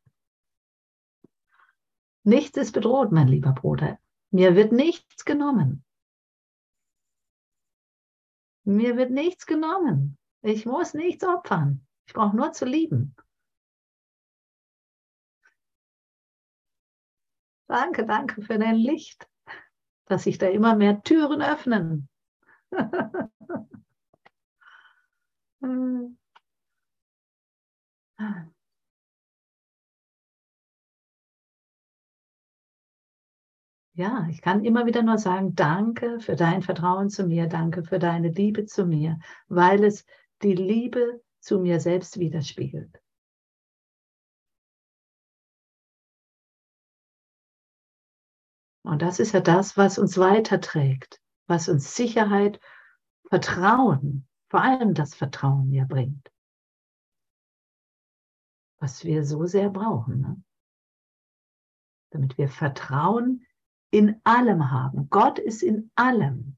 Nichts 2.24 2.58
ist 2.58 2.72
bedroht, 2.72 3.12
mein 3.12 3.28
lieber 3.28 3.52
Bruder. 3.52 4.00
Mir 4.30 4.56
wird 4.56 4.72
nichts 4.72 5.26
genommen. 5.26 5.84
Mir 8.64 8.96
wird 8.96 9.12
nichts 9.12 9.46
genommen. 9.46 10.18
Ich 10.44 10.66
muss 10.66 10.94
nichts 10.94 11.26
opfern. 11.26 11.86
Ich 12.06 12.14
brauche 12.14 12.36
nur 12.36 12.54
zu 12.54 12.66
lieben. 12.66 13.16
Danke, 17.68 18.06
danke 18.06 18.42
für 18.42 18.60
dein 18.60 18.76
Licht, 18.76 19.28
dass 20.06 20.24
sich 20.24 20.38
da 20.38 20.48
immer 20.48 20.76
mehr 20.76 21.02
Türen 21.02 21.42
öffnen. 21.42 22.10
Ja, 34.02 34.26
ich 34.32 34.42
kann 34.42 34.66
immer 34.66 34.88
wieder 34.88 35.04
nur 35.04 35.20
sagen, 35.20 35.54
danke 35.54 36.20
für 36.22 36.36
dein 36.36 36.64
Vertrauen 36.64 37.12
zu 37.12 37.24
mir, 37.24 37.46
danke 37.46 37.84
für 37.84 38.00
deine 38.00 38.30
Liebe 38.30 38.66
zu 38.66 38.88
mir, 38.88 39.20
weil 39.48 39.84
es 39.84 40.08
die 40.42 40.56
Liebe 40.56 41.22
zu 41.40 41.60
mir 41.60 41.80
selbst 41.80 42.18
widerspiegelt. 42.18 43.00
Und 48.82 49.04
das 49.04 49.20
ist 49.20 49.34
ja 49.34 49.40
das, 49.40 49.78
was 49.78 50.00
uns 50.00 50.18
weiterträgt, 50.18 51.22
was 51.46 51.70
uns 51.70 51.96
Sicherheit, 51.96 52.60
Vertrauen, 53.30 54.28
vor 54.50 54.64
allem 54.64 54.96
das 54.96 55.14
Vertrauen 55.14 55.72
ja 55.72 55.86
bringt. 55.86 56.28
Was 58.80 59.06
wir 59.06 59.24
so 59.24 59.46
sehr 59.46 59.70
brauchen, 59.70 60.22
ne? 60.22 60.44
damit 62.10 62.40
wir 62.40 62.50
Vertrauen 62.50 63.46
in 63.92 64.22
allem 64.24 64.72
haben. 64.72 65.10
Gott 65.10 65.38
ist 65.40 65.62
in 65.62 65.92
allem. 65.96 66.58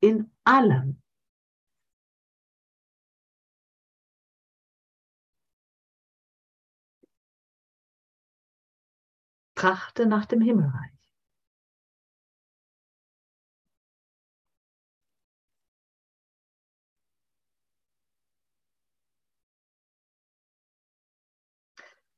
In 0.00 0.30
allem. 0.44 1.02
Trachte 9.54 10.06
nach 10.06 10.26
dem 10.26 10.40
Himmelreich. 10.40 10.95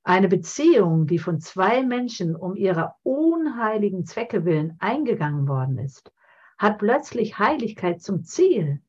Eine 0.02 0.28
Beziehung, 0.28 1.06
die 1.06 1.18
von 1.18 1.40
zwei 1.40 1.82
Menschen 1.82 2.34
um 2.34 2.56
ihrer 2.56 2.96
unheiligen 3.02 4.06
Zwecke 4.06 4.44
willen 4.44 4.76
eingegangen 4.78 5.48
worden 5.48 5.78
ist, 5.78 6.12
hat 6.56 6.78
plötzlich 6.78 7.38
Heiligkeit 7.38 8.02
zum 8.02 8.24
Ziel. 8.24 8.80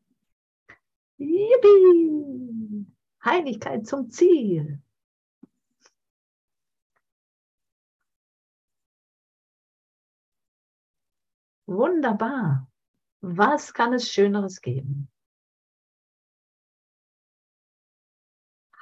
Yippie! 1.18 2.86
Heiligkeit 3.24 3.86
zum 3.86 4.10
Ziel. 4.10 4.82
Wunderbar. 11.66 12.68
Was 13.22 13.74
kann 13.74 13.94
es 13.94 14.12
Schöneres 14.12 14.62
geben? 14.62 15.10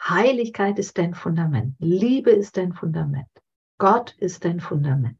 Heiligkeit 0.10 0.80
ist 0.80 0.98
dein 0.98 1.13
Fundament. 1.13 1.76
Liebe 1.80 2.32
ist 2.32 2.58
dein 2.58 2.74
Fundament. 2.74 3.30
Gott 3.78 4.15
ist 4.17 4.46
dein 4.46 4.60
Fundament. 4.60 5.20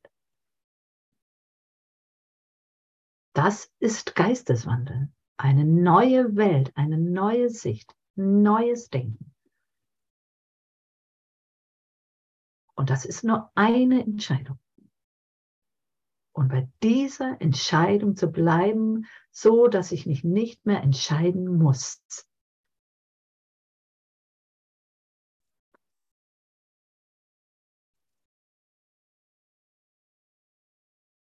Das 3.34 3.72
ist 3.80 4.16
Geisteswandel. 4.16 5.10
Eine 5.38 5.66
neue 5.66 6.36
Welt, 6.36 6.72
eine 6.76 6.98
neue 6.98 7.50
Sicht, 7.50 7.96
neues 8.16 8.90
Denken. 8.90 9.36
Und 12.76 12.90
das 12.90 13.06
ist 13.06 13.24
nur 13.24 13.52
eine 13.56 14.02
Entscheidung. 14.02 14.60
Und 16.32 16.50
bei 16.50 16.70
dieser 16.84 17.42
Entscheidung 17.42 18.16
zu 18.16 18.32
bleiben, 18.32 19.08
so 19.32 19.68
dass 19.68 19.92
ich 19.92 20.06
mich 20.06 20.24
nicht 20.24 20.66
mehr 20.66 20.82
entscheiden 20.82 21.58
muss. 21.58 22.27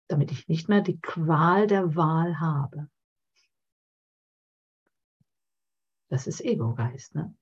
Damit 0.08 0.32
ich 0.32 0.48
nicht 0.48 0.68
mehr 0.68 0.80
die 0.80 1.00
Qual 1.00 1.66
der 1.66 1.94
Wahl 1.94 2.40
habe. 2.40 2.88
Das 6.08 6.26
ist 6.26 6.40
Ego-Geist, 6.40 7.14
ne? 7.14 7.34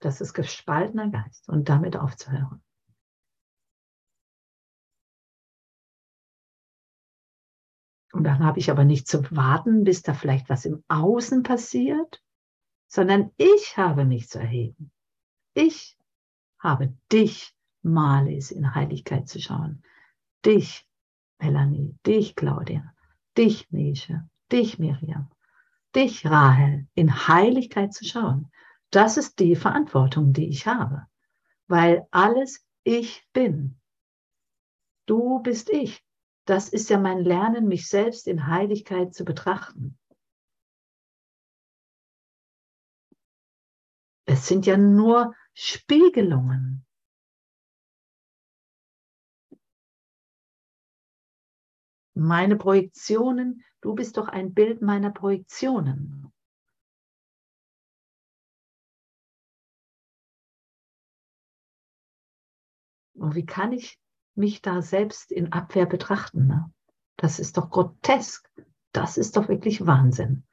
Das 0.00 0.20
ist 0.20 0.32
gespaltener 0.32 1.10
Geist 1.10 1.48
und 1.48 1.68
damit 1.68 1.96
aufzuhören. 1.96 2.62
Und 8.12 8.24
dann 8.24 8.42
habe 8.42 8.58
ich 8.58 8.70
aber 8.70 8.84
nicht 8.84 9.06
zu 9.06 9.30
warten, 9.30 9.84
bis 9.84 10.02
da 10.02 10.14
vielleicht 10.14 10.48
was 10.48 10.64
im 10.64 10.82
Außen 10.88 11.42
passiert, 11.42 12.22
sondern 12.86 13.32
ich 13.36 13.76
habe 13.76 14.04
mich 14.04 14.28
zu 14.28 14.38
erheben. 14.38 14.90
Ich 15.52 15.98
habe 16.58 16.96
dich, 17.12 17.54
Malis, 17.82 18.50
in 18.50 18.74
Heiligkeit 18.74 19.28
zu 19.28 19.40
schauen. 19.40 19.82
Dich, 20.44 20.87
Melanie, 21.38 21.96
dich, 22.06 22.34
Claudia, 22.34 22.94
dich, 23.36 23.70
Nische, 23.70 24.28
dich, 24.50 24.78
Miriam, 24.78 25.30
dich, 25.94 26.26
Rahel, 26.26 26.86
in 26.94 27.28
Heiligkeit 27.28 27.94
zu 27.94 28.04
schauen. 28.04 28.50
Das 28.90 29.16
ist 29.16 29.38
die 29.38 29.54
Verantwortung, 29.54 30.32
die 30.32 30.48
ich 30.48 30.66
habe, 30.66 31.06
weil 31.66 32.06
alles 32.10 32.66
ich 32.84 33.26
bin. 33.32 33.78
Du 35.06 35.40
bist 35.40 35.70
ich. 35.70 36.04
Das 36.44 36.68
ist 36.70 36.88
ja 36.88 36.98
mein 36.98 37.20
Lernen, 37.20 37.68
mich 37.68 37.88
selbst 37.88 38.26
in 38.26 38.46
Heiligkeit 38.46 39.14
zu 39.14 39.24
betrachten. 39.24 39.98
Es 44.24 44.46
sind 44.46 44.66
ja 44.66 44.76
nur 44.76 45.34
Spiegelungen. 45.54 46.86
Meine 52.18 52.56
Projektionen, 52.56 53.64
du 53.80 53.94
bist 53.94 54.16
doch 54.16 54.28
ein 54.28 54.52
Bild 54.52 54.82
meiner 54.82 55.10
Projektionen. 55.10 56.32
Und 63.14 63.34
wie 63.34 63.46
kann 63.46 63.72
ich 63.72 63.98
mich 64.38 64.62
da 64.62 64.80
selbst 64.80 65.30
in 65.32 65.52
Abwehr 65.52 65.84
betrachten. 65.84 66.46
Ne? 66.46 66.72
Das 67.16 67.38
ist 67.38 67.58
doch 67.58 67.70
grotesk. 67.70 68.50
Das 68.92 69.18
ist 69.18 69.36
doch 69.36 69.48
wirklich 69.48 69.86
Wahnsinn. 69.86 70.44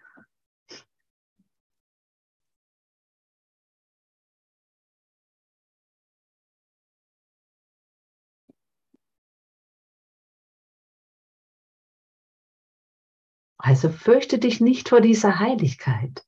Also 13.66 13.90
fürchte 13.90 14.38
dich 14.38 14.62
nicht 14.62 14.90
vor 14.90 15.02
dieser 15.02 15.40
Heiligkeit, 15.40 16.24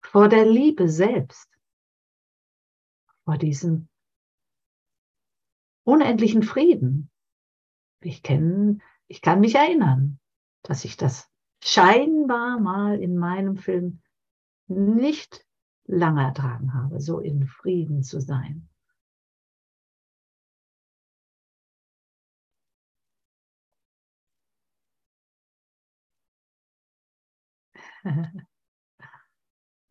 vor 0.00 0.28
der 0.28 0.46
Liebe 0.46 0.88
selbst, 0.88 1.48
vor 3.24 3.36
diesem 3.38 3.88
unendlichen 5.82 6.44
Frieden. 6.44 7.10
Ich 8.02 8.22
kenne, 8.22 8.78
ich 9.08 9.20
kann 9.20 9.40
mich 9.40 9.56
erinnern, 9.56 10.20
dass 10.62 10.84
ich 10.84 10.96
das 10.96 11.28
scheinbar 11.60 12.60
mal 12.60 13.02
in 13.02 13.16
meinem 13.16 13.56
Film 13.56 14.00
nicht 14.68 15.44
lange 15.86 16.22
ertragen 16.22 16.72
habe, 16.72 17.00
so 17.00 17.18
in 17.18 17.48
Frieden 17.48 18.04
zu 18.04 18.20
sein. 18.20 18.68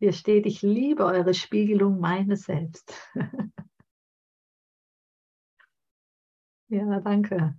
Hier 0.00 0.12
steht, 0.12 0.46
ich 0.46 0.62
liebe 0.62 1.04
eure 1.04 1.34
Spiegelung 1.34 1.98
meines 1.98 2.42
Selbst. 2.44 2.92
Ja, 6.70 7.00
danke. 7.00 7.54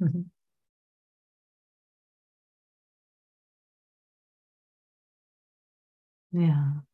Ja. 6.32 6.84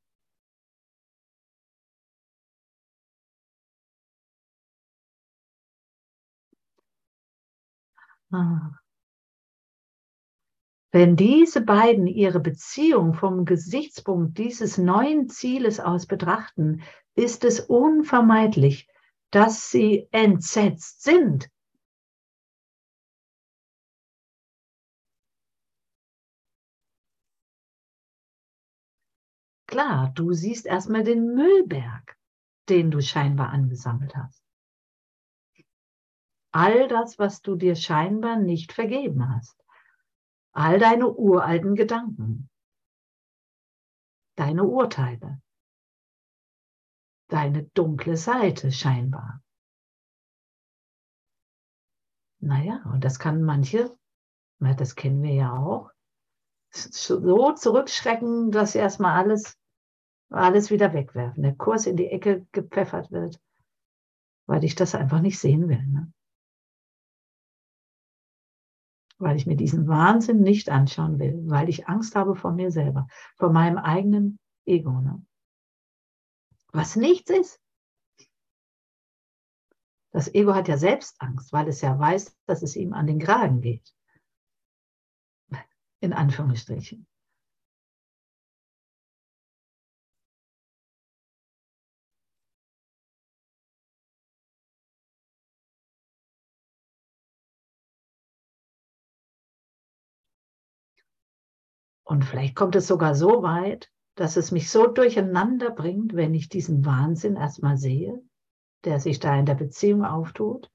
Wenn 10.91 11.17
diese 11.17 11.61
beiden 11.63 12.07
ihre 12.07 12.41
Beziehung 12.41 13.15
vom 13.15 13.45
Gesichtspunkt 13.45 14.37
dieses 14.39 14.79
neuen 14.79 15.29
Zieles 15.29 15.81
aus 15.81 16.07
betrachten, 16.07 16.83
ist 17.15 17.45
es 17.45 17.61
unvermeidlich, 17.61 18.89
dass 19.31 19.71
sie 19.71 20.09
entsetzt 20.13 21.03
sind. 21.03 21.51
Klar, 29.67 30.13
du 30.15 30.33
siehst 30.33 30.65
erstmal 30.65 31.05
den 31.05 31.35
Müllberg, 31.35 32.17
den 32.71 32.91
du 32.91 33.03
scheinbar 33.03 33.51
angesammelt 33.51 34.17
hast. 34.17 34.48
All 36.53 36.89
das, 36.89 37.19
was 37.19 37.43
du 37.43 37.57
dir 37.57 37.77
scheinbar 37.77 38.37
nicht 38.37 38.73
vergeben 38.73 39.29
hast 39.35 39.59
all 40.59 40.81
deine 40.81 41.09
uralten 41.09 41.77
Gedanken, 41.77 42.51
deine 44.37 44.65
Urteile, 44.65 45.41
deine 47.29 47.65
dunkle 47.75 48.17
Seite 48.17 48.73
scheinbar. 48.73 49.41
Naja, 52.41 52.83
und 52.93 53.05
das 53.05 53.21
kann 53.21 53.43
manche, 53.43 53.97
das 54.59 54.97
kennen 54.97 55.23
wir 55.23 55.35
ja 55.35 55.53
auch, 55.53 55.93
so 56.71 57.53
zurückschrecken, 57.53 58.51
dass 58.51 58.75
erstmal 58.75 59.17
alles, 59.17 59.57
alles 60.29 60.71
wieder 60.71 60.93
wegwerfen, 60.93 61.45
der 61.45 61.55
Kurs 61.55 61.87
in 61.87 61.97
die 61.97 62.09
Ecke 62.09 62.47
gepfeffert 62.51 63.13
wird, 63.13 63.41
weil 64.47 64.65
ich 64.65 64.75
das 64.75 64.97
einfach 64.97 65.21
nicht 65.21 65.39
sehen 65.39 65.69
will. 65.69 65.87
Ne? 65.87 66.13
Weil 69.19 69.37
ich 69.37 69.47
mir 69.47 69.57
diesen 69.57 69.89
Wahnsinn 69.89 70.41
nicht 70.41 70.71
anschauen 70.71 71.19
will, 71.19 71.43
weil 71.47 71.69
ich 71.69 71.89
Angst 71.89 72.15
habe 72.15 72.37
vor 72.37 72.53
mir 72.53 72.71
selber, 72.71 73.07
vor 73.37 73.53
meinem 73.53 73.79
eigenen 73.79 74.39
Ego. 74.65 75.01
Ne? 75.01 75.25
Was 76.73 76.97
nichts 76.97 77.31
ist. 77.31 77.61
Das 80.11 80.33
Ego 80.35 80.55
hat 80.55 80.69
ja 80.69 80.79
selbst 80.79 81.21
Angst, 81.21 81.53
weil 81.53 81.69
es 81.69 81.81
ja 81.81 81.99
weiß, 81.99 82.37
dass 82.47 82.63
es 82.63 82.77
ihm 82.77 82.93
an 82.95 83.07
den 83.07 83.19
Kragen 83.19 83.61
geht. 83.61 83.95
In 86.01 86.13
Anführungsstrichen. 86.13 87.07
Und 102.09 102.25
vielleicht 102.25 102.57
kommt 102.57 102.75
es 102.75 102.87
sogar 102.87 103.15
so 103.15 103.43
weit, 103.43 103.93
dass 104.15 104.39
es 104.39 104.51
mich 104.51 104.71
so 104.71 104.87
durcheinander 104.87 105.71
bringt, 105.71 106.15
wenn 106.15 106.33
ich 106.33 106.49
diesen 106.49 106.87
Wahnsinn 106.87 107.37
erstmal 107.37 107.77
sehe, 107.77 108.23
der 108.85 108.99
sich 108.99 109.21
da 109.21 109.39
in 109.39 109.45
der 109.45 109.57
Beziehung 109.57 110.07
auftut, 110.07 110.71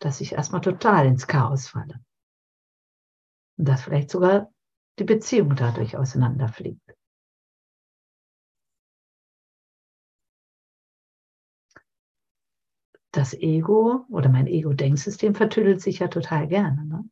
dass 0.00 0.20
ich 0.20 0.32
erstmal 0.32 0.60
total 0.60 1.06
ins 1.06 1.26
Chaos 1.26 1.68
falle. 1.68 2.04
Und 3.56 3.66
dass 3.66 3.82
vielleicht 3.84 4.10
sogar 4.10 4.52
die 4.98 5.04
Beziehung 5.04 5.56
dadurch 5.56 5.96
auseinanderfliegt. 5.96 6.94
Das 13.12 13.32
Ego 13.32 14.04
oder 14.10 14.28
mein 14.28 14.46
Ego-Denksystem 14.46 15.34
vertüdelt 15.34 15.80
sich 15.80 16.00
ja 16.00 16.08
total 16.08 16.46
gerne. 16.48 16.84
Ne? 16.84 17.10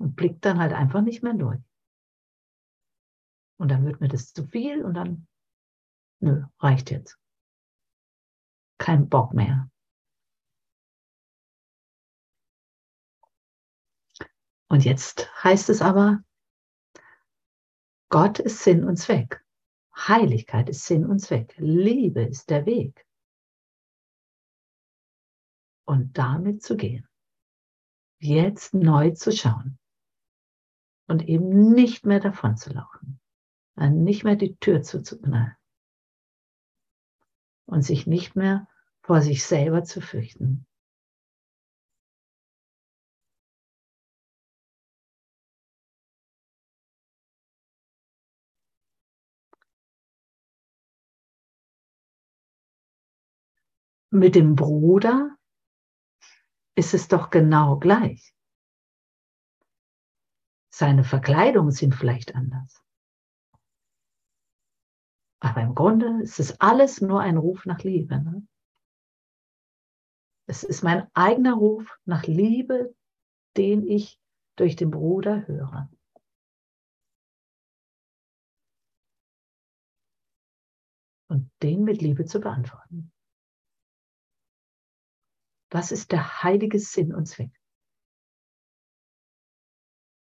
Und 0.00 0.16
blickt 0.16 0.44
dann 0.44 0.58
halt 0.58 0.72
einfach 0.72 1.02
nicht 1.02 1.22
mehr 1.22 1.34
durch. 1.34 1.60
Und 3.58 3.68
dann 3.68 3.84
wird 3.84 4.00
mir 4.00 4.08
das 4.08 4.32
zu 4.32 4.46
viel 4.46 4.82
und 4.82 4.94
dann, 4.94 5.28
nö, 6.20 6.44
reicht 6.58 6.90
jetzt. 6.90 7.18
Kein 8.78 9.10
Bock 9.10 9.34
mehr. 9.34 9.70
Und 14.68 14.84
jetzt 14.84 15.28
heißt 15.44 15.68
es 15.68 15.82
aber, 15.82 16.24
Gott 18.08 18.38
ist 18.38 18.62
Sinn 18.62 18.84
und 18.84 18.96
Zweck. 18.96 19.44
Heiligkeit 19.94 20.70
ist 20.70 20.86
Sinn 20.86 21.04
und 21.04 21.18
Zweck. 21.18 21.54
Liebe 21.58 22.22
ist 22.22 22.48
der 22.48 22.64
Weg. 22.64 23.06
Und 25.84 26.16
damit 26.16 26.62
zu 26.62 26.76
gehen. 26.76 27.06
Jetzt 28.18 28.72
neu 28.72 29.10
zu 29.10 29.32
schauen. 29.32 29.79
Und 31.10 31.28
eben 31.28 31.72
nicht 31.72 32.06
mehr 32.06 32.20
davon 32.20 32.56
zu 32.56 32.72
laufen. 32.72 33.20
Nicht 33.76 34.22
mehr 34.22 34.36
die 34.36 34.56
Tür 34.56 34.82
zuzuknallen. 34.82 35.56
Und 37.66 37.82
sich 37.82 38.06
nicht 38.06 38.36
mehr 38.36 38.68
vor 39.02 39.20
sich 39.20 39.44
selber 39.44 39.82
zu 39.82 40.00
fürchten. 40.00 40.66
mit 54.10 54.34
dem 54.34 54.56
Bruder 54.56 55.36
ist 56.74 56.94
es 56.94 57.08
doch 57.08 57.30
genau 57.30 57.78
gleich. 57.78 58.34
Seine 60.80 61.04
Verkleidungen 61.04 61.72
sind 61.72 61.94
vielleicht 61.94 62.34
anders. 62.34 62.82
Aber 65.38 65.60
im 65.60 65.74
Grunde 65.74 66.22
ist 66.22 66.40
es 66.40 66.58
alles 66.58 67.02
nur 67.02 67.20
ein 67.20 67.36
Ruf 67.36 67.66
nach 67.66 67.80
Liebe. 67.80 68.18
Ne? 68.18 68.48
Es 70.48 70.64
ist 70.64 70.82
mein 70.82 71.06
eigener 71.12 71.52
Ruf 71.52 71.98
nach 72.06 72.22
Liebe, 72.22 72.96
den 73.58 73.86
ich 73.86 74.18
durch 74.56 74.74
den 74.74 74.90
Bruder 74.90 75.46
höre. 75.46 75.90
Und 81.28 81.52
den 81.62 81.84
mit 81.84 82.00
Liebe 82.00 82.24
zu 82.24 82.40
beantworten. 82.40 83.12
Was 85.70 85.92
ist 85.92 86.10
der 86.10 86.42
heilige 86.42 86.78
Sinn 86.78 87.14
und 87.14 87.26
Zweck? 87.26 87.59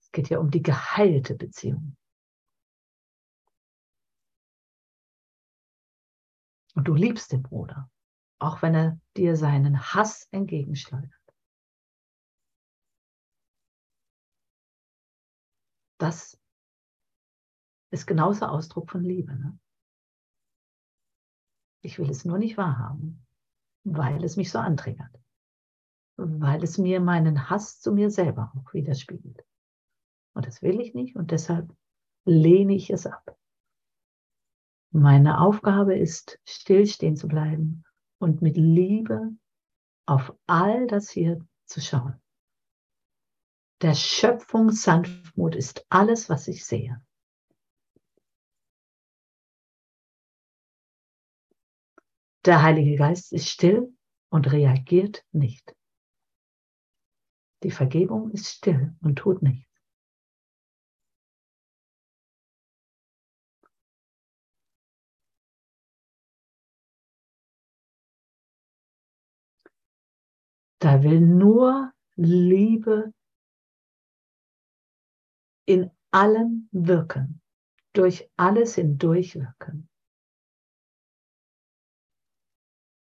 Es 0.10 0.14
geht 0.14 0.30
ja 0.30 0.40
um 0.40 0.50
die 0.50 0.64
geheilte 0.64 1.36
Beziehung. 1.36 1.96
Und 6.74 6.88
du 6.88 6.96
liebst 6.96 7.32
den 7.32 7.44
Bruder, 7.44 7.92
auch 8.40 8.64
wenn 8.64 8.74
er 8.74 9.00
dir 9.16 9.36
seinen 9.36 9.80
Hass 9.94 10.28
entgegenschleudert. 10.32 11.14
Das 16.00 16.42
ist 17.92 18.08
genauso 18.08 18.46
Ausdruck 18.48 18.90
von 18.90 19.04
Liebe. 19.04 19.36
Ne? 19.36 19.60
Ich 21.84 22.00
will 22.00 22.10
es 22.10 22.26
nur 22.26 22.38
nicht 22.40 22.58
wahrhaben, 22.58 23.28
weil 23.84 24.24
es 24.24 24.38
mich 24.38 24.50
so 24.50 24.58
antriggert 24.58 25.20
weil 26.20 26.64
es 26.64 26.78
mir 26.78 27.00
meinen 27.00 27.50
Hass 27.50 27.80
zu 27.80 27.94
mir 27.94 28.12
selber 28.12 28.52
auch 28.56 28.74
widerspiegelt. 28.74 29.46
Und 30.34 30.48
das 30.48 30.62
will 30.62 30.80
ich 30.80 30.94
nicht 30.94 31.16
und 31.16 31.32
deshalb 31.32 31.74
lehne 32.26 32.76
ich 32.76 32.90
es 32.90 33.06
ab. 33.06 33.38
Meine 34.92 35.42
Aufgabe 35.42 35.98
ist, 35.98 36.40
stillstehen 36.46 37.16
zu 37.16 37.28
bleiben 37.28 37.84
und 38.20 38.42
mit 38.42 38.58
Liebe 38.58 39.36
auf 40.08 40.34
all 40.48 40.88
das 40.88 41.10
hier 41.10 41.46
zu 41.66 41.82
schauen. 41.82 42.20
Der 43.82 43.94
Schöpfung 43.94 44.72
Sanftmut 44.72 45.56
ist 45.56 45.86
alles, 45.90 46.30
was 46.30 46.48
ich 46.48 46.66
sehe. 46.66 47.02
Der 52.46 52.62
Heilige 52.64 52.98
Geist 52.98 53.32
ist 53.32 53.48
still 53.48 53.96
und 54.30 54.52
reagiert 54.52 55.24
nicht. 55.32 55.76
Die 57.64 57.72
Vergebung 57.72 58.32
ist 58.32 58.48
still 58.48 58.96
und 59.02 59.18
tut 59.18 59.44
nichts. 59.44 59.69
Da 70.80 71.04
will 71.04 71.20
nur 71.20 71.94
Liebe 72.16 73.14
in 75.66 75.92
allem 76.12 76.70
wirken, 76.72 77.42
durch 77.94 78.30
alles 78.38 78.76
hindurch 78.76 79.36
wirken. 79.36 79.90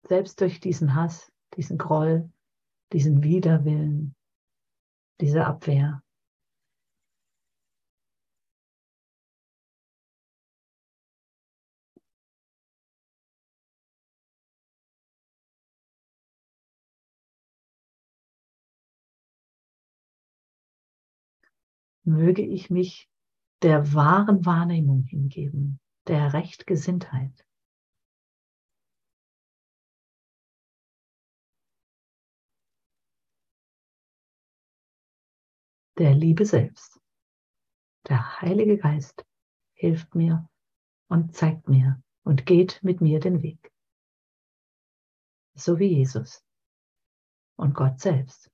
Selbst 0.08 0.42
durch 0.42 0.60
diesen 0.60 0.96
Hass, 0.96 1.32
diesen 1.56 1.78
Groll, 1.78 2.32
diesen 2.92 3.24
Widerwillen, 3.24 4.16
diese 5.22 5.46
Abwehr. 5.46 6.02
Möge 22.10 22.42
ich 22.42 22.72
mich 22.72 23.08
der 23.62 23.94
wahren 23.94 24.44
Wahrnehmung 24.46 25.04
hingeben, 25.04 25.80
der 26.08 26.34
Rechtgesinntheit. 26.34 27.46
der 36.00 36.16
Liebe 36.16 36.46
selbst. 36.46 36.98
Der 38.08 38.42
Heilige 38.42 38.78
Geist 38.78 39.26
hilft 39.74 40.16
mir 40.16 40.50
und 41.10 41.36
zeigt 41.36 41.68
mir 41.68 42.02
und 42.24 42.46
geht 42.46 42.82
mit 42.84 43.02
mir 43.02 43.20
den 43.20 43.44
Weg. 43.44 43.70
So 45.56 45.78
wie 45.78 45.94
Jesus 45.98 46.42
und 47.58 47.76
Gott 47.76 48.00
selbst. 48.00 48.50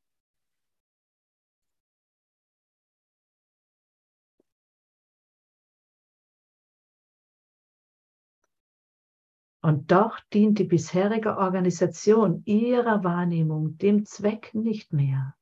Und 9.65 9.91
doch 9.91 10.19
dient 10.31 10.59
die 10.59 10.63
bisherige 10.65 11.37
Organisation 11.37 12.43
ihrer 12.45 13.03
Wahrnehmung 13.03 13.79
dem 13.79 14.05
Zweck 14.05 14.53
nicht 14.53 14.93
mehr, 14.93 15.35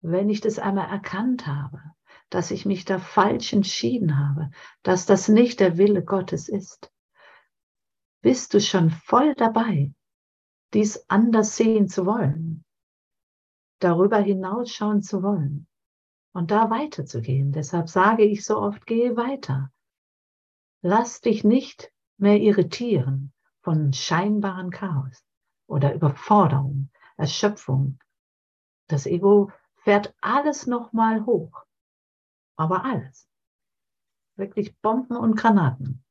wenn 0.00 0.30
ich 0.30 0.40
das 0.40 0.58
einmal 0.58 0.88
erkannt 0.88 1.46
habe, 1.46 1.78
dass 2.30 2.52
ich 2.52 2.64
mich 2.64 2.86
da 2.86 2.98
falsch 2.98 3.52
entschieden 3.52 4.18
habe, 4.18 4.50
dass 4.82 5.04
das 5.04 5.28
nicht 5.28 5.60
der 5.60 5.76
Wille 5.76 6.02
Gottes 6.02 6.48
ist, 6.48 6.90
bist 8.22 8.54
du 8.54 8.62
schon 8.62 8.88
voll 8.88 9.34
dabei, 9.34 9.92
dies 10.72 11.04
anders 11.10 11.58
sehen 11.58 11.86
zu 11.86 12.06
wollen, 12.06 12.64
darüber 13.78 14.20
hinausschauen 14.20 15.02
zu 15.02 15.22
wollen 15.22 15.66
und 16.32 16.50
da 16.50 16.70
weiterzugehen. 16.70 17.52
Deshalb 17.52 17.90
sage 17.90 18.24
ich 18.24 18.42
so 18.42 18.56
oft, 18.58 18.86
gehe 18.86 19.18
weiter. 19.18 19.70
Lass 20.80 21.20
dich 21.20 21.44
nicht 21.44 21.92
mehr 22.16 22.40
irritieren 22.40 23.34
von 23.62 23.92
scheinbaren 23.92 24.70
Chaos 24.70 25.24
oder 25.66 25.94
Überforderung, 25.94 26.90
Erschöpfung. 27.16 27.98
Das 28.88 29.06
Ego 29.06 29.52
fährt 29.76 30.14
alles 30.20 30.66
nochmal 30.66 31.24
hoch. 31.26 31.64
Aber 32.56 32.84
alles. 32.84 33.28
Wirklich 34.36 34.76
Bomben 34.80 35.16
und 35.16 35.36
Granaten. 35.36 36.04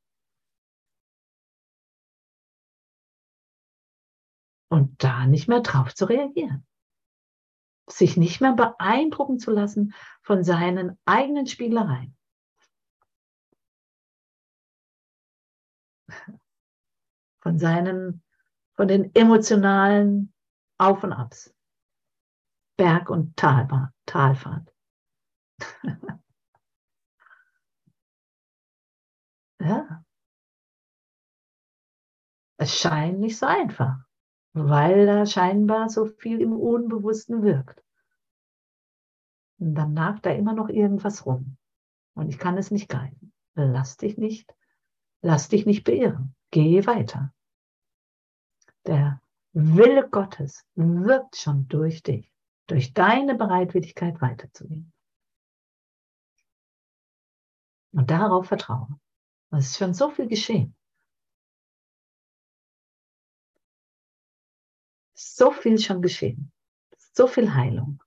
Und 4.72 5.04
da 5.04 5.26
nicht 5.26 5.48
mehr 5.48 5.62
drauf 5.62 5.96
zu 5.96 6.06
reagieren. 6.06 6.66
Sich 7.90 8.18
nicht 8.18 8.40
mehr 8.40 8.54
beeindrucken 8.54 9.40
zu 9.40 9.50
lassen 9.52 9.94
von 10.22 10.44
seinen 10.44 11.00
eigenen 11.06 11.48
Spielereien. 11.48 12.16
Von 17.50 17.58
seinen, 17.58 18.22
von 18.76 18.88
den 18.88 19.16
emotionalen 19.16 20.32
Auf 20.78 21.04
und 21.04 21.14
Abs. 21.14 21.52
Berg- 22.78 23.10
und 23.10 23.36
Talbahn, 23.38 23.90
Talfahrt. 24.06 24.72
Ja. 29.62 30.06
Es 32.58 32.78
scheint 32.80 33.20
nicht 33.20 33.38
so 33.40 33.48
einfach, 33.48 33.98
weil 34.54 35.08
da 35.08 35.26
scheinbar 35.26 35.90
so 35.90 36.06
viel 36.06 36.40
im 36.40 36.54
Unbewussten 36.54 37.42
wirkt. 37.42 37.84
Und 39.60 39.74
dann 39.74 39.94
nagt 39.94 40.28
da 40.28 40.30
immer 40.30 40.54
noch 40.54 40.70
irgendwas 40.70 41.26
rum. 41.26 41.58
Und 42.14 42.30
ich 42.30 42.38
kann 42.38 42.60
es 42.60 42.70
nicht 42.70 42.90
greifen. 42.90 43.34
Lass 43.56 43.98
dich 43.98 44.20
nicht, 44.20 44.56
lass 45.22 45.50
dich 45.50 45.66
nicht 45.66 45.84
beirren. 45.84 46.36
Gehe 46.52 46.86
weiter. 46.88 47.34
Der 48.90 49.22
Wille 49.54 50.10
Gottes 50.10 50.66
wirkt 50.74 51.36
schon 51.36 51.68
durch 51.68 52.02
dich, 52.02 52.34
durch 52.66 52.92
deine 52.92 53.36
Bereitwilligkeit 53.36 54.20
weiterzugehen. 54.20 54.92
Und 57.92 58.10
darauf 58.10 58.48
vertrauen. 58.48 59.00
Es 59.52 59.68
ist 59.68 59.78
schon 59.78 59.94
so 59.94 60.10
viel 60.10 60.28
geschehen. 60.28 60.76
So 65.14 65.52
viel 65.52 65.78
schon 65.78 66.02
geschehen. 66.02 66.52
So 67.14 67.28
viel 67.28 67.54
Heilung. 67.54 68.04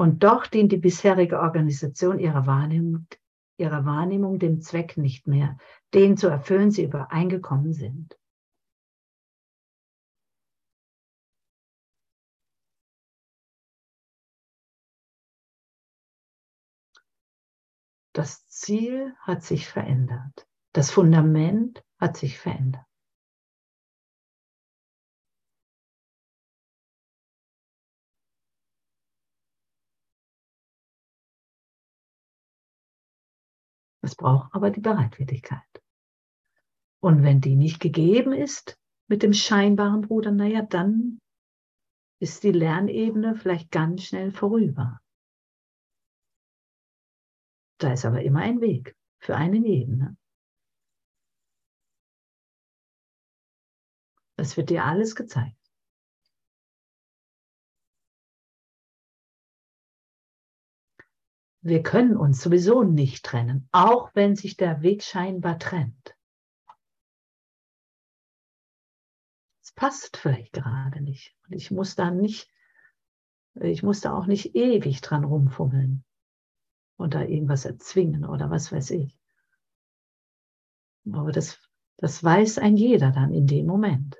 Und 0.00 0.22
doch 0.22 0.46
dient 0.46 0.72
die 0.72 0.78
bisherige 0.78 1.40
Organisation 1.40 2.18
ihrer 2.18 2.46
Wahrnehmung, 2.46 3.06
ihrer 3.58 3.84
Wahrnehmung 3.84 4.38
dem 4.38 4.62
Zweck 4.62 4.96
nicht 4.96 5.26
mehr, 5.26 5.58
den 5.92 6.16
zu 6.16 6.28
erfüllen 6.28 6.70
sie 6.70 6.84
übereingekommen 6.84 7.74
sind. 7.74 8.18
Das 18.14 18.46
Ziel 18.48 19.14
hat 19.20 19.42
sich 19.42 19.68
verändert. 19.68 20.48
Das 20.72 20.90
Fundament 20.90 21.84
hat 21.98 22.16
sich 22.16 22.38
verändert. 22.38 22.89
Es 34.02 34.14
braucht 34.14 34.54
aber 34.54 34.70
die 34.70 34.80
Bereitwilligkeit. 34.80 35.82
Und 37.02 37.22
wenn 37.22 37.40
die 37.40 37.56
nicht 37.56 37.80
gegeben 37.80 38.32
ist 38.32 38.78
mit 39.08 39.22
dem 39.22 39.32
scheinbaren 39.32 40.02
Bruder, 40.02 40.30
naja, 40.30 40.62
dann 40.62 41.20
ist 42.20 42.42
die 42.42 42.52
Lernebene 42.52 43.34
vielleicht 43.34 43.70
ganz 43.70 44.04
schnell 44.04 44.30
vorüber. 44.30 45.00
Da 47.78 47.92
ist 47.94 48.04
aber 48.04 48.22
immer 48.22 48.40
ein 48.40 48.60
Weg 48.60 48.94
für 49.18 49.36
einen 49.36 49.64
jeden. 49.64 49.98
Ne? 49.98 50.16
Es 54.36 54.56
wird 54.56 54.70
dir 54.70 54.84
alles 54.84 55.14
gezeigt. 55.14 55.59
Wir 61.62 61.82
können 61.82 62.16
uns 62.16 62.40
sowieso 62.40 62.82
nicht 62.82 63.24
trennen, 63.24 63.68
auch 63.70 64.14
wenn 64.14 64.34
sich 64.34 64.56
der 64.56 64.80
Weg 64.80 65.02
scheinbar 65.02 65.58
trennt. 65.58 66.16
Es 69.62 69.72
passt 69.72 70.16
vielleicht 70.16 70.54
gerade 70.54 71.02
nicht. 71.02 71.36
Und 71.46 71.52
ich 71.54 71.70
muss 71.70 71.96
da 71.96 72.10
nicht, 72.10 72.50
ich 73.54 73.82
muss 73.82 74.00
da 74.00 74.16
auch 74.16 74.26
nicht 74.26 74.54
ewig 74.54 75.02
dran 75.02 75.24
rumfummeln 75.24 76.02
und 76.96 77.14
da 77.14 77.22
irgendwas 77.22 77.66
erzwingen 77.66 78.24
oder 78.24 78.50
was 78.50 78.72
weiß 78.72 78.90
ich. 78.92 79.20
Aber 81.12 81.30
das, 81.30 81.58
das 81.98 82.24
weiß 82.24 82.58
ein 82.58 82.76
jeder 82.76 83.10
dann 83.10 83.32
in 83.32 83.46
dem 83.46 83.66
Moment. 83.66 84.16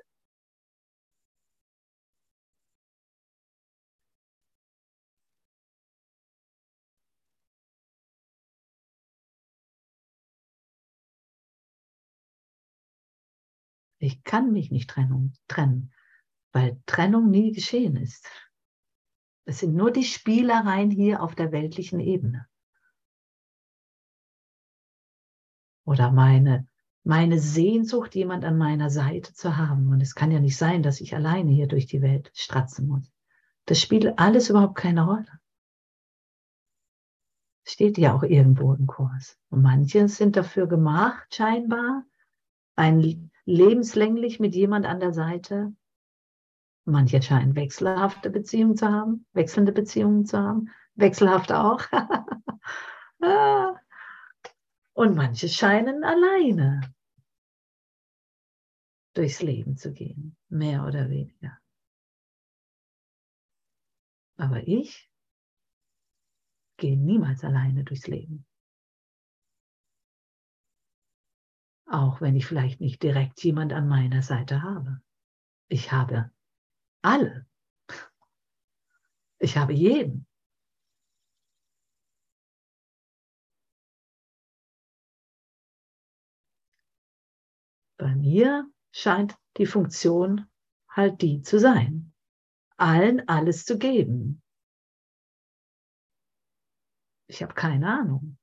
Ich 14.01 14.23
kann 14.23 14.51
mich 14.51 14.71
nicht 14.71 14.89
trennen, 14.89 15.33
trennen, 15.47 15.93
weil 16.51 16.81
Trennung 16.87 17.29
nie 17.29 17.51
geschehen 17.51 17.95
ist. 17.95 18.27
Es 19.45 19.59
sind 19.59 19.75
nur 19.75 19.91
die 19.91 20.03
Spielereien 20.03 20.89
hier 20.89 21.21
auf 21.21 21.35
der 21.35 21.51
weltlichen 21.51 21.99
Ebene. 21.99 22.47
Oder 25.85 26.11
meine, 26.11 26.67
meine 27.03 27.37
Sehnsucht, 27.39 28.15
jemand 28.15 28.43
an 28.43 28.57
meiner 28.57 28.89
Seite 28.89 29.33
zu 29.35 29.57
haben. 29.57 29.89
Und 29.89 30.01
es 30.01 30.15
kann 30.15 30.31
ja 30.31 30.39
nicht 30.39 30.57
sein, 30.57 30.81
dass 30.81 30.99
ich 30.99 31.13
alleine 31.13 31.51
hier 31.51 31.67
durch 31.67 31.85
die 31.85 32.01
Welt 32.01 32.31
stratzen 32.33 32.87
muss. 32.87 33.11
Das 33.65 33.79
spielt 33.79 34.17
alles 34.17 34.49
überhaupt 34.49 34.75
keine 34.75 35.05
Rolle. 35.05 35.39
Steht 37.67 37.99
ja 37.99 38.15
auch 38.15 38.23
irgendwo 38.23 38.73
im 38.73 38.87
Kurs. 38.87 39.37
Und 39.49 39.61
manche 39.61 40.07
sind 40.07 40.35
dafür 40.35 40.65
gemacht, 40.65 41.35
scheinbar, 41.35 42.03
ein 42.75 43.30
lebenslänglich 43.45 44.39
mit 44.39 44.55
jemand 44.55 44.85
an 44.85 44.99
der 44.99 45.13
Seite. 45.13 45.73
Manche 46.85 47.21
scheinen 47.21 47.55
wechselhafte 47.55 48.29
Beziehungen 48.29 48.75
zu 48.75 48.87
haben, 48.87 49.25
wechselnde 49.33 49.71
Beziehungen 49.71 50.25
zu 50.25 50.37
haben, 50.37 50.69
wechselhaft 50.95 51.51
auch. 51.51 51.81
Ah. 53.23 53.79
Und 54.93 55.15
manche 55.15 55.47
scheinen 55.47 56.03
alleine 56.03 56.81
durchs 59.13 59.43
Leben 59.43 59.77
zu 59.77 59.93
gehen, 59.93 60.35
mehr 60.49 60.85
oder 60.87 61.07
weniger. 61.07 61.55
Aber 64.37 64.67
ich 64.67 65.07
gehe 66.77 66.97
niemals 66.97 67.43
alleine 67.43 67.83
durchs 67.83 68.07
Leben. 68.07 68.47
Auch 71.91 72.21
wenn 72.21 72.37
ich 72.37 72.45
vielleicht 72.45 72.79
nicht 72.79 73.03
direkt 73.03 73.43
jemand 73.43 73.73
an 73.73 73.85
meiner 73.89 74.21
Seite 74.21 74.63
habe. 74.63 75.01
Ich 75.67 75.91
habe 75.91 76.31
alle. 77.01 77.45
Ich 79.39 79.57
habe 79.57 79.73
jeden. 79.73 80.25
Bei 87.97 88.15
mir 88.15 88.71
scheint 88.93 89.37
die 89.57 89.65
Funktion 89.65 90.49
halt 90.87 91.21
die 91.21 91.41
zu 91.41 91.59
sein, 91.59 92.13
allen 92.77 93.27
alles 93.27 93.65
zu 93.65 93.77
geben. 93.77 94.41
Ich 97.27 97.43
habe 97.43 97.53
keine 97.53 97.87
Ahnung. 97.99 98.37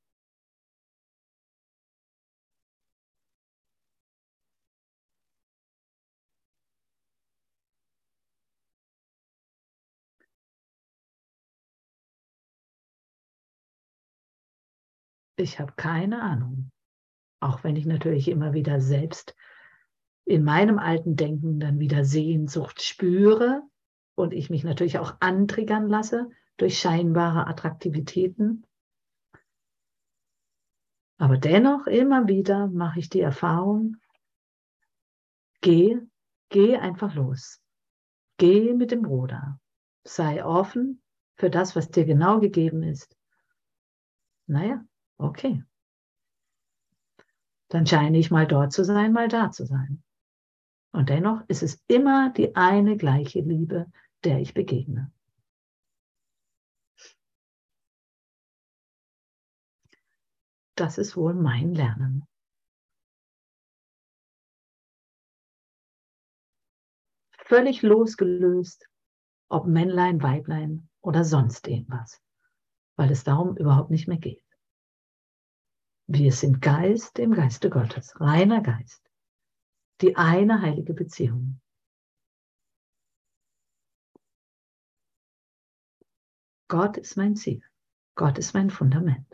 Ich 15.39 15.61
habe 15.61 15.73
keine 15.77 16.21
Ahnung. 16.21 16.73
Auch 17.41 17.63
wenn 17.63 17.77
ich 17.77 17.87
natürlich 17.87 18.27
immer 18.27 18.55
wieder 18.55 18.81
selbst 18.81 19.37
in 20.25 20.43
meinem 20.43 20.81
alten 20.81 21.15
Denken 21.15 21.61
dann 21.61 21.79
wieder 21.79 22.05
Sehnsucht 22.05 22.83
spüre 22.83 23.63
und 24.17 24.35
ich 24.35 24.51
mich 24.51 24.65
natürlich 24.65 24.99
auch 24.99 25.17
antriggern 25.21 25.87
lasse 25.87 26.29
durch 26.57 26.81
scheinbare 26.81 27.47
Attraktivitäten. 27.47 28.67
Aber 31.19 31.39
dennoch 31.39 31.87
immer 31.87 32.27
wieder 32.27 32.67
mache 32.67 32.99
ich 32.99 33.09
die 33.09 33.21
Erfahrung, 33.21 33.97
geh, 35.61 35.99
geh 36.49 36.77
einfach 36.77 37.15
los. 37.15 37.63
Geh 38.39 38.75
mit 38.75 38.91
dem 38.91 39.03
Bruder. 39.03 39.61
Sei 40.03 40.45
offen 40.45 41.01
für 41.37 41.49
das, 41.49 41.77
was 41.77 41.91
dir 41.91 42.07
genau 42.07 42.41
gegeben 42.41 42.83
ist. 42.83 43.17
Naja, 44.47 44.85
Okay. 45.19 45.63
Dann 47.69 47.87
scheine 47.87 48.19
ich 48.19 48.31
mal 48.31 48.47
dort 48.47 48.73
zu 48.73 48.85
sein, 48.85 49.13
mal 49.13 49.29
da 49.29 49.51
zu 49.51 49.67
sein. 49.67 50.03
Und 50.93 51.11
dennoch 51.11 51.43
ist 51.49 51.63
es 51.63 51.83
immer 51.87 52.31
die 52.31 52.57
eine 52.57 52.97
gleiche 52.97 53.41
Liebe, 53.41 53.87
der 54.25 54.41
ich 54.41 54.55
begegne. 54.55 55.13
das 60.79 60.99
ist 60.99 61.17
wohl 61.17 61.35
mein 61.35 61.75
Lernen. 61.75 62.25
Völlig 67.47 67.83
losgelöst, 67.83 68.89
ob 69.49 69.67
Männlein, 69.67 70.23
Weiblein 70.23 70.89
oder 71.01 71.25
sonst 71.25 71.67
irgendwas, 71.67 72.21
weil 72.97 73.11
es 73.11 73.25
darum 73.25 73.57
überhaupt 73.57 73.91
nicht 73.91 74.07
mehr 74.07 74.19
geht. 74.19 74.48
Wir 76.11 76.33
sind 76.33 76.63
Geist 76.63 77.19
im 77.19 77.35
Geiste 77.35 77.69
Gottes, 77.69 78.19
reiner 78.19 78.63
Geist, 78.63 79.11
die 80.01 80.17
eine 80.17 80.63
heilige 80.63 80.95
Beziehung. 80.95 81.61
Gott 86.69 86.97
ist 86.97 87.19
mein 87.19 87.37
Ziel. 87.37 87.63
Gott 88.15 88.39
ist 88.39 88.55
mein 88.55 88.71
Fundament. 88.71 89.28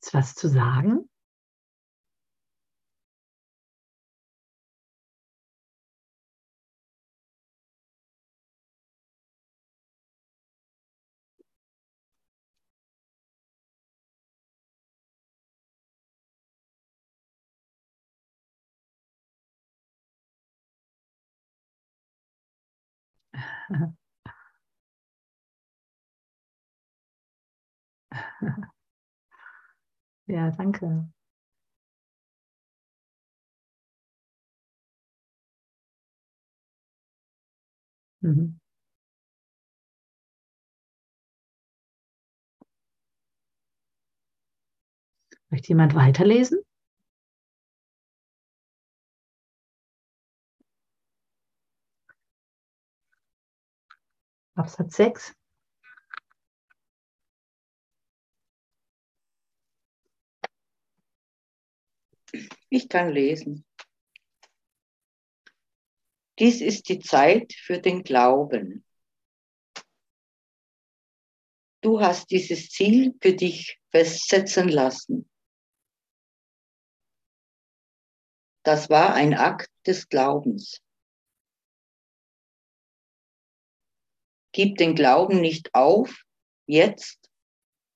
Gibt 0.00 0.06
es 0.06 0.14
was 0.14 0.34
zu 0.36 0.48
sagen? 0.48 1.08
Ja, 30.28 30.50
danke. 30.52 31.08
Mhm. 38.22 38.58
Möchte 45.50 45.68
jemand 45.68 45.94
weiterlesen? 45.94 46.60
Absatz 54.56 54.96
6. 54.96 55.32
Ich 62.70 62.88
kann 62.88 63.10
lesen. 63.10 63.64
Dies 66.38 66.60
ist 66.60 66.88
die 66.88 67.00
Zeit 67.00 67.52
für 67.52 67.80
den 67.80 68.02
Glauben. 68.02 68.84
Du 71.80 72.00
hast 72.00 72.30
dieses 72.30 72.68
Ziel 72.70 73.14
für 73.20 73.34
dich 73.34 73.80
festsetzen 73.90 74.68
lassen. 74.68 75.28
Das 78.64 78.90
war 78.90 79.14
ein 79.14 79.34
Akt 79.34 79.70
des 79.86 80.08
Glaubens. 80.08 80.82
Gib 84.52 84.76
den 84.76 84.94
Glauben 84.94 85.40
nicht 85.40 85.74
auf, 85.74 86.22
jetzt, 86.66 87.30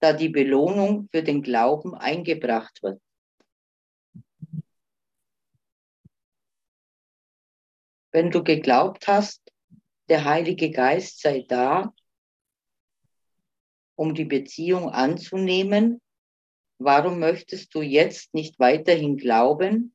da 0.01 0.13
die 0.13 0.29
Belohnung 0.29 1.09
für 1.11 1.23
den 1.23 1.43
Glauben 1.43 1.95
eingebracht 1.95 2.83
wird. 2.83 3.03
Wenn 8.13 8.31
du 8.31 8.45
geglaubt 8.45 9.09
hast, 9.09 9.43
der 10.09 10.25
Heilige 10.25 10.71
Geist 10.71 11.21
sei 11.21 11.45
da, 11.49 11.95
um 13.97 14.15
die 14.15 14.27
Beziehung 14.27 14.91
anzunehmen, 14.91 16.01
warum 16.79 17.19
möchtest 17.19 17.75
du 17.75 17.83
jetzt 17.83 18.35
nicht 18.35 18.59
weiterhin 18.59 19.17
glauben, 19.17 19.95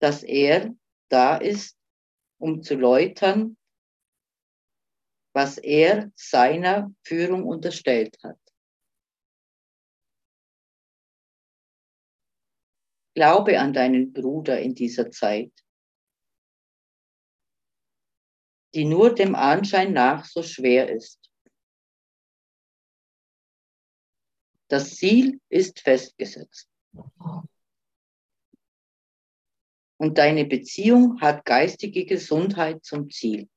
dass 0.00 0.22
er 0.22 0.74
da 1.08 1.36
ist, 1.36 1.76
um 2.38 2.62
zu 2.62 2.74
läutern, 2.74 3.56
was 5.34 5.58
er 5.58 6.10
seiner 6.14 6.92
Führung 7.04 7.44
unterstellt 7.44 8.16
hat? 8.22 8.38
Glaube 13.14 13.58
an 13.58 13.72
deinen 13.72 14.12
Bruder 14.12 14.60
in 14.60 14.74
dieser 14.74 15.10
Zeit. 15.10 15.52
Die 18.74 18.84
nur 18.84 19.14
dem 19.14 19.34
Anschein 19.34 19.92
nach 19.92 20.24
so 20.24 20.42
schwer 20.42 20.90
ist. 20.90 21.30
Das 24.68 24.96
Ziel 24.96 25.40
ist 25.48 25.80
festgesetzt. 25.80 26.68
Und 29.96 30.18
deine 30.18 30.44
Beziehung 30.44 31.20
hat 31.20 31.44
geistige 31.44 32.04
Gesundheit 32.04 32.84
zum 32.84 33.10
Ziel. 33.10 33.48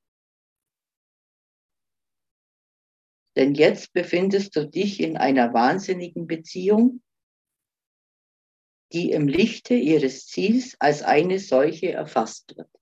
Denn 3.35 3.53
jetzt 3.53 3.93
befindest 3.93 4.55
du 4.55 4.67
dich 4.67 4.99
in 4.99 5.17
einer 5.17 5.53
wahnsinnigen 5.53 6.27
Beziehung, 6.27 7.01
die 8.91 9.11
im 9.11 9.27
Lichte 9.27 9.73
ihres 9.73 10.27
Ziels 10.27 10.75
als 10.79 11.01
eine 11.01 11.39
solche 11.39 11.91
erfasst 11.91 12.57
wird. 12.57 12.80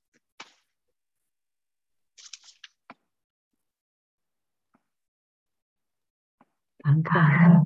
Danke. 6.84 7.66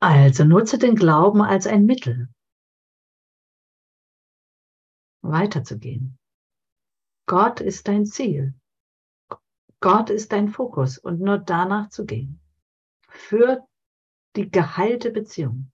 Also 0.00 0.44
nutze 0.44 0.78
den 0.78 0.94
Glauben 0.94 1.42
als 1.42 1.66
ein 1.66 1.84
Mittel, 1.84 2.28
weiterzugehen. 5.22 6.18
Gott 7.26 7.60
ist 7.60 7.88
dein 7.88 8.06
Ziel. 8.06 8.54
Gott 9.80 10.10
ist 10.10 10.32
dein 10.32 10.48
Fokus 10.48 10.98
und 10.98 11.20
nur 11.20 11.38
danach 11.38 11.90
zu 11.90 12.06
gehen. 12.06 12.40
Für 13.08 13.66
die 14.36 14.50
geheilte 14.50 15.10
Beziehung. 15.10 15.72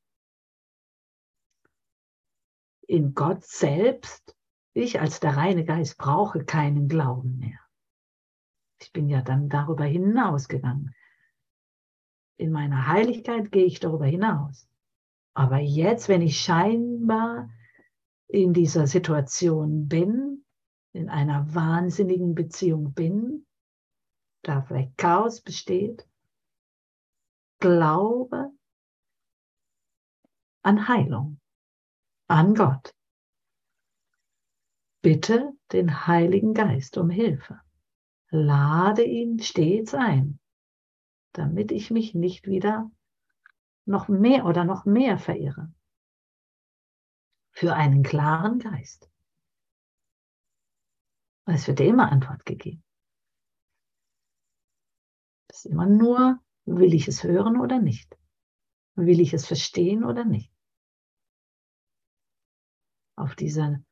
In 2.86 3.14
Gott 3.14 3.44
selbst 3.44 4.33
ich 4.74 5.00
als 5.00 5.20
der 5.20 5.36
reine 5.36 5.64
Geist 5.64 5.96
brauche 5.96 6.44
keinen 6.44 6.88
Glauben 6.88 7.38
mehr. 7.38 7.58
Ich 8.80 8.92
bin 8.92 9.08
ja 9.08 9.22
dann 9.22 9.48
darüber 9.48 9.84
hinausgegangen. 9.84 10.94
In 12.36 12.50
meiner 12.50 12.88
Heiligkeit 12.88 13.52
gehe 13.52 13.64
ich 13.64 13.80
darüber 13.80 14.06
hinaus. 14.06 14.68
Aber 15.34 15.58
jetzt, 15.58 16.08
wenn 16.08 16.22
ich 16.22 16.40
scheinbar 16.40 17.48
in 18.28 18.52
dieser 18.52 18.86
Situation 18.86 19.88
bin, 19.88 20.44
in 20.92 21.08
einer 21.08 21.54
wahnsinnigen 21.54 22.34
Beziehung 22.34 22.92
bin, 22.94 23.46
da 24.42 24.62
vielleicht 24.62 24.96
Chaos 24.96 25.40
besteht, 25.40 26.06
glaube 27.58 28.52
an 30.62 30.88
Heilung, 30.88 31.40
an 32.28 32.54
Gott. 32.54 32.94
Bitte 35.04 35.52
den 35.70 36.06
Heiligen 36.06 36.54
Geist 36.54 36.96
um 36.96 37.10
Hilfe. 37.10 37.60
Lade 38.30 39.04
ihn 39.04 39.38
stets 39.38 39.92
ein, 39.92 40.40
damit 41.34 41.72
ich 41.72 41.90
mich 41.90 42.14
nicht 42.14 42.46
wieder 42.46 42.90
noch 43.84 44.08
mehr 44.08 44.46
oder 44.46 44.64
noch 44.64 44.86
mehr 44.86 45.18
verirre. 45.18 45.70
Für 47.50 47.74
einen 47.74 48.02
klaren 48.02 48.58
Geist. 48.60 49.10
Es 51.44 51.68
wird 51.68 51.80
dir 51.80 51.88
immer 51.88 52.10
Antwort 52.10 52.46
gegeben. 52.46 52.82
Es 55.48 55.66
ist 55.66 55.70
immer 55.70 55.84
nur, 55.84 56.42
will 56.64 56.94
ich 56.94 57.08
es 57.08 57.24
hören 57.24 57.60
oder 57.60 57.78
nicht? 57.78 58.18
Will 58.94 59.20
ich 59.20 59.34
es 59.34 59.46
verstehen 59.46 60.02
oder 60.02 60.24
nicht? 60.24 60.50
Auf 63.16 63.34
diese 63.34 63.84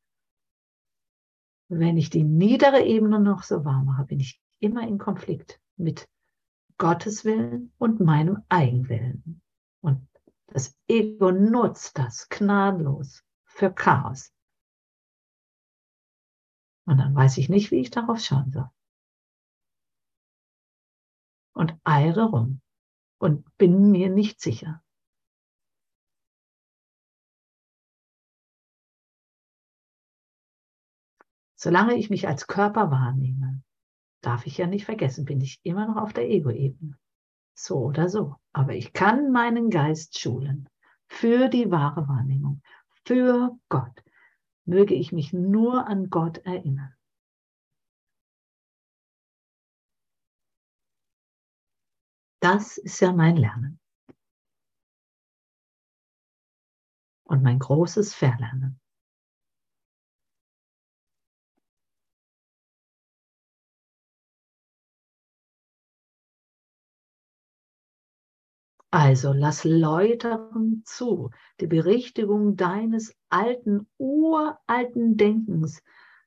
wenn 1.78 1.96
ich 1.96 2.10
die 2.10 2.24
niedere 2.24 2.82
Ebene 2.82 3.18
noch 3.18 3.42
so 3.42 3.64
wahr 3.64 3.82
mache, 3.82 4.04
bin 4.04 4.20
ich 4.20 4.40
immer 4.58 4.86
in 4.86 4.98
Konflikt 4.98 5.60
mit 5.76 6.08
Gottes 6.78 7.24
Willen 7.24 7.72
und 7.78 8.00
meinem 8.00 8.42
Eigenwillen. 8.48 9.42
Und 9.80 10.06
das 10.48 10.76
Ego 10.86 11.30
nutzt 11.30 11.98
das 11.98 12.28
gnadenlos 12.28 13.24
für 13.44 13.72
Chaos. 13.72 14.32
Und 16.84 16.98
dann 16.98 17.14
weiß 17.14 17.38
ich 17.38 17.48
nicht, 17.48 17.70
wie 17.70 17.80
ich 17.80 17.90
darauf 17.90 18.20
schauen 18.20 18.50
soll. 18.50 18.68
Und 21.54 21.78
eire 21.84 22.24
rum 22.24 22.60
und 23.18 23.56
bin 23.56 23.90
mir 23.90 24.10
nicht 24.10 24.40
sicher. 24.40 24.82
Solange 31.62 31.94
ich 31.94 32.10
mich 32.10 32.26
als 32.26 32.48
Körper 32.48 32.90
wahrnehme, 32.90 33.62
darf 34.20 34.48
ich 34.48 34.58
ja 34.58 34.66
nicht 34.66 34.84
vergessen, 34.84 35.24
bin 35.24 35.40
ich 35.40 35.60
immer 35.62 35.86
noch 35.86 35.96
auf 35.96 36.12
der 36.12 36.28
Ego-Ebene. 36.28 36.98
So 37.54 37.76
oder 37.84 38.08
so. 38.08 38.34
Aber 38.52 38.74
ich 38.74 38.92
kann 38.92 39.30
meinen 39.30 39.70
Geist 39.70 40.18
schulen 40.18 40.68
für 41.06 41.48
die 41.48 41.70
wahre 41.70 42.08
Wahrnehmung, 42.08 42.62
für 43.04 43.56
Gott. 43.68 44.02
Möge 44.64 44.94
ich 44.94 45.12
mich 45.12 45.32
nur 45.32 45.86
an 45.86 46.10
Gott 46.10 46.38
erinnern. 46.38 46.96
Das 52.40 52.76
ist 52.76 52.98
ja 52.98 53.12
mein 53.12 53.36
Lernen. 53.36 53.78
Und 57.22 57.44
mein 57.44 57.60
großes 57.60 58.14
Verlernen. 58.14 58.82
Also 68.93 69.32
lass 69.32 69.64
läutern 69.64 70.82
zu 70.84 71.30
die 71.61 71.66
Berichtigung 71.66 72.57
deines 72.57 73.16
alten, 73.30 73.88
uralten 73.97 75.16
Denkens, 75.16 75.82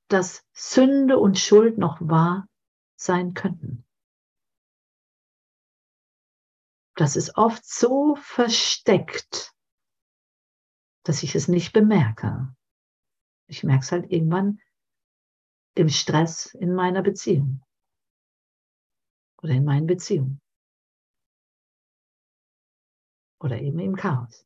dass 0.08 0.44
Sünde 0.52 1.20
und 1.20 1.38
Schuld 1.38 1.78
noch 1.78 1.98
wahr 2.02 2.48
sein 2.96 3.36
könnten. 3.36 3.86
Das 6.96 7.16
ist 7.16 7.38
oft 7.38 7.64
so 7.64 8.16
versteckt, 8.16 9.54
dass 11.04 11.22
ich 11.22 11.36
es 11.36 11.48
nicht 11.48 11.72
bemerke. 11.72 12.52
Ich 13.46 13.64
merke 13.64 13.84
es 13.84 13.92
halt 13.92 14.12
irgendwann 14.12 14.60
im 15.76 15.90
Stress 15.90 16.56
in 16.56 16.74
meiner 16.74 17.04
Beziehung 17.04 17.62
oder 19.44 19.54
in 19.54 19.66
meinen 19.66 19.86
Beziehungen. 19.86 20.42
Oder 23.46 23.62
eben 23.62 23.80
im 23.80 23.96
Chaos. 23.96 24.46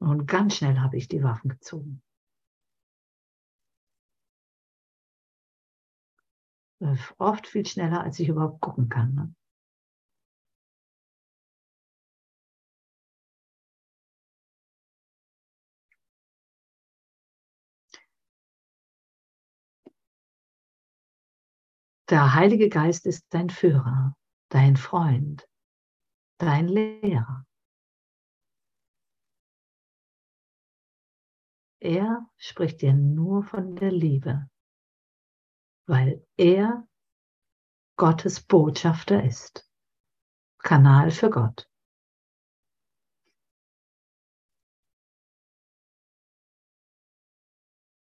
Und 0.00 0.26
ganz 0.26 0.56
schnell 0.56 0.78
habe 0.78 0.96
ich 0.96 1.08
die 1.08 1.24
Waffen 1.24 1.50
gezogen. 1.50 2.02
Oft 7.18 7.48
viel 7.48 7.66
schneller, 7.66 8.02
als 8.02 8.20
ich 8.20 8.28
überhaupt 8.28 8.60
gucken 8.60 8.88
kann. 8.88 9.14
Ne? 9.14 9.34
Der 22.08 22.34
Heilige 22.34 22.68
Geist 22.68 23.04
ist 23.06 23.26
dein 23.30 23.50
Führer, 23.50 24.16
dein 24.48 24.76
Freund, 24.76 25.48
dein 26.38 26.68
Lehrer. 26.68 27.46
Er 31.80 32.28
spricht 32.36 32.82
dir 32.82 32.92
nur 32.92 33.44
von 33.44 33.76
der 33.76 33.92
Liebe, 33.92 34.50
weil 35.86 36.26
er 36.36 36.88
Gottes 37.96 38.40
Botschafter 38.40 39.22
ist, 39.24 39.68
Kanal 40.58 41.10
für 41.10 41.30
Gott. 41.30 41.68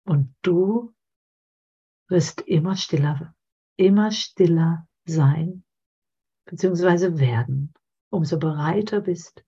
Und 0.05 0.35
du 0.41 0.93
wirst 2.07 2.41
immer 2.41 2.75
stiller, 2.75 3.33
immer 3.77 4.11
stiller 4.11 4.87
sein, 5.05 5.63
beziehungsweise 6.45 7.19
werden 7.19 7.73
umso 8.11 8.37
bereiter 8.37 9.01
bist, 9.01 9.43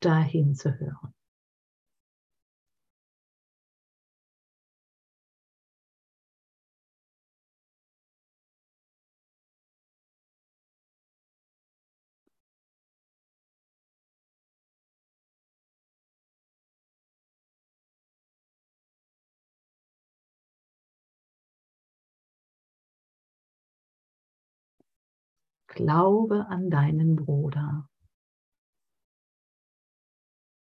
dahin 0.00 0.54
zu 0.54 0.78
hören. 0.78 1.15
Glaube 25.76 26.46
an 26.48 26.70
deinen 26.70 27.16
Bruder, 27.16 27.86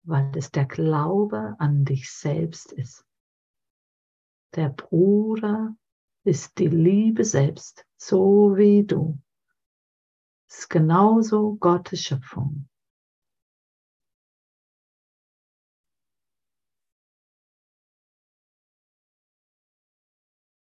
weil 0.01 0.35
es 0.35 0.49
der 0.49 0.65
Glaube 0.65 1.55
an 1.59 1.85
dich 1.85 2.11
selbst 2.11 2.71
ist. 2.71 3.05
Der 4.55 4.69
Bruder 4.69 5.75
ist 6.23 6.57
die 6.57 6.69
Liebe 6.69 7.23
selbst, 7.23 7.85
so 7.97 8.57
wie 8.57 8.83
du. 8.83 9.21
Ist 10.49 10.71
genauso 10.71 11.55
Gottes 11.57 12.01
Schöpfung. 12.01 12.67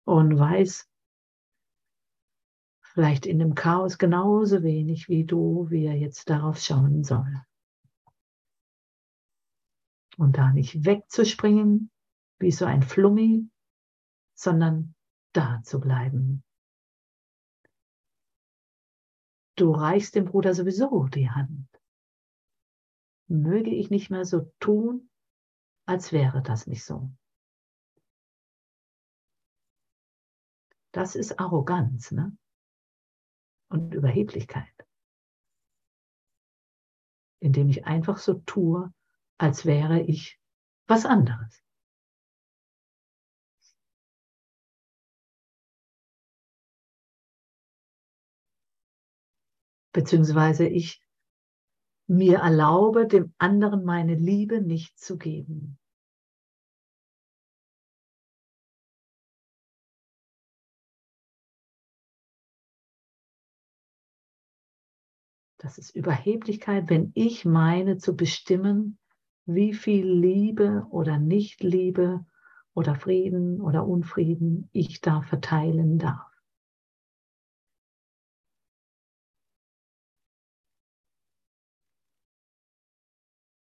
Und 0.03 0.37
weiß, 0.37 0.89
vielleicht 2.95 3.25
in 3.25 3.39
dem 3.39 3.55
Chaos 3.55 3.97
genauso 3.97 4.63
wenig 4.63 5.09
wie 5.09 5.25
du, 5.25 5.69
wie 5.69 5.85
er 5.85 5.97
jetzt 5.97 6.29
darauf 6.29 6.57
schauen 6.59 7.03
soll. 7.03 7.43
Und 10.17 10.37
da 10.37 10.53
nicht 10.53 10.85
wegzuspringen 10.85 11.91
wie 12.39 12.51
so 12.51 12.63
ein 12.63 12.81
Flummi, 12.81 13.49
sondern 14.33 14.95
da 15.33 15.61
zu 15.63 15.81
bleiben. 15.81 16.41
Du 19.57 19.71
reichst 19.71 20.15
dem 20.15 20.23
Bruder 20.23 20.53
sowieso 20.53 21.07
die 21.07 21.29
Hand. 21.29 21.67
Möge 23.27 23.71
ich 23.71 23.89
nicht 23.89 24.09
mehr 24.09 24.23
so 24.23 24.53
tun, 24.61 25.09
als 25.85 26.13
wäre 26.13 26.41
das 26.41 26.65
nicht 26.65 26.85
so. 26.85 27.11
Das 30.93 31.15
ist 31.15 31.41
Arroganz, 31.41 32.11
ne? 32.11 32.37
Und 33.69 33.93
Überheblichkeit, 33.93 34.73
indem 37.39 37.69
ich 37.69 37.85
einfach 37.85 38.17
so 38.17 38.35
tue, 38.45 38.93
als 39.37 39.65
wäre 39.65 40.01
ich 40.01 40.39
was 40.87 41.05
anderes. 41.05 41.61
Beziehungsweise 49.91 50.67
ich 50.67 51.01
mir 52.07 52.39
erlaube, 52.39 53.07
dem 53.07 53.33
anderen 53.37 53.83
meine 53.85 54.15
Liebe 54.15 54.61
nicht 54.61 54.99
zu 54.99 55.17
geben. 55.17 55.79
Das 65.65 65.79
ist 65.79 65.95
Überheblichkeit, 65.95 66.91
wenn 66.91 67.11
ich 67.15 67.43
meine 67.43 67.97
zu 67.97 68.15
bestimmen, 68.15 68.99
wie 69.47 69.73
viel 69.73 70.07
Liebe 70.07 70.85
oder 70.91 71.17
Nichtliebe 71.17 72.23
oder 72.75 72.93
Frieden 72.93 73.59
oder 73.61 73.87
Unfrieden 73.87 74.69
ich 74.73 75.01
da 75.01 75.23
verteilen 75.23 75.97
darf. 75.97 76.29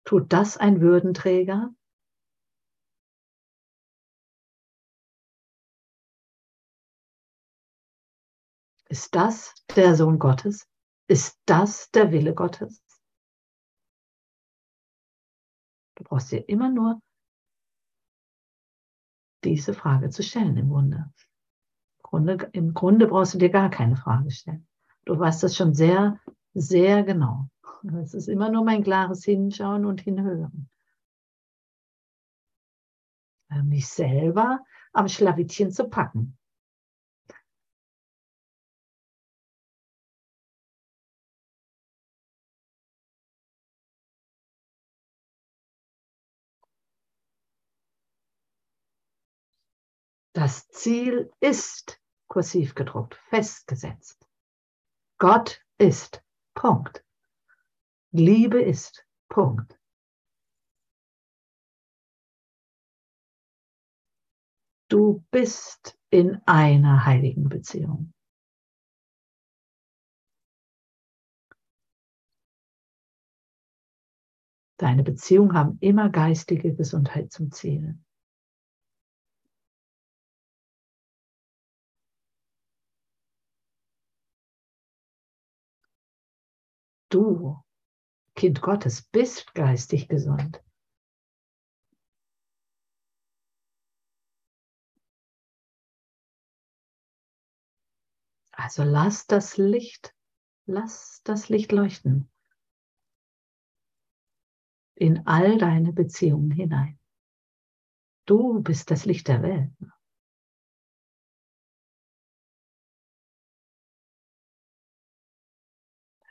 Tut 0.05 0.33
das 0.33 0.57
ein 0.57 0.81
Würdenträger? 0.81 1.73
Ist 8.89 9.15
das 9.15 9.55
der 9.77 9.95
Sohn 9.95 10.19
Gottes? 10.19 10.67
Ist 11.09 11.39
das 11.47 11.91
der 11.91 12.11
Wille 12.11 12.35
Gottes? 12.35 12.83
Du 15.97 16.05
brauchst 16.05 16.33
dir 16.33 16.49
immer 16.49 16.69
nur 16.69 17.01
diese 19.45 19.73
Frage 19.73 20.11
zu 20.11 20.23
stellen 20.23 20.57
im 20.57 20.69
Grunde. 20.69 21.13
Im 21.99 22.03
Grunde, 22.03 22.51
im 22.53 22.75
Grunde 22.75 23.07
brauchst 23.07 23.35
du 23.35 23.39
dir 23.39 23.51
gar 23.51 23.71
keine 23.71 23.97
Frage 23.97 24.31
stellen. 24.31 24.67
Du 25.05 25.19
weißt 25.19 25.43
das 25.43 25.57
schon 25.57 25.75
sehr, 25.75 26.21
sehr 26.53 27.05
genau. 27.05 27.49
Es 28.03 28.15
ist 28.15 28.29
immer 28.29 28.51
nur 28.51 28.65
mein 28.65 28.83
klares 28.83 29.25
Hinschauen 29.25 29.85
und 29.85 30.01
Hinhören. 30.01 30.69
Äh, 33.51 33.63
mich 33.63 33.87
selber 33.87 34.65
am 34.93 35.09
Schlawittchen 35.09 35.71
zu 35.71 35.89
packen. 35.89 36.37
Das 50.47 50.69
Ziel 50.69 51.33
ist 51.41 52.01
kursiv 52.29 52.77
gedruckt, 52.77 53.17
festgesetzt. 53.31 54.29
Gott 55.19 55.61
ist. 55.77 56.23
Punkt. 56.55 57.05
Liebe 58.13 58.63
ist. 58.63 59.05
Punkt. 59.29 59.77
Du 64.89 65.25
bist 65.33 65.99
in 66.11 66.41
einer 66.47 67.05
heiligen 67.05 67.49
Beziehung. 67.49 68.15
Deine 74.77 75.03
Beziehungen 75.03 75.55
haben 75.55 75.79
immer 75.81 76.09
geistige 76.09 76.73
Gesundheit 76.73 77.33
zum 77.33 77.51
Ziel. 77.51 77.99
Du, 87.17 87.57
Kind 88.35 88.61
Gottes, 88.61 89.03
bist 89.03 89.55
geistig 89.55 90.09
gesund. 90.09 90.63
Also 98.53 98.83
lass 98.83 99.27
das 99.27 99.57
Licht, 99.57 100.15
lass 100.67 101.23
das 101.25 101.49
Licht 101.49 101.73
leuchten 101.73 102.31
in 104.95 105.27
all 105.27 105.59
deine 105.59 105.93
Beziehungen 105.93 106.51
hinein. 106.51 106.99
Du 108.25 108.63
bist 108.63 108.91
das 108.91 109.05
Licht 109.05 109.29
der 109.29 109.43
Welt. 109.43 109.71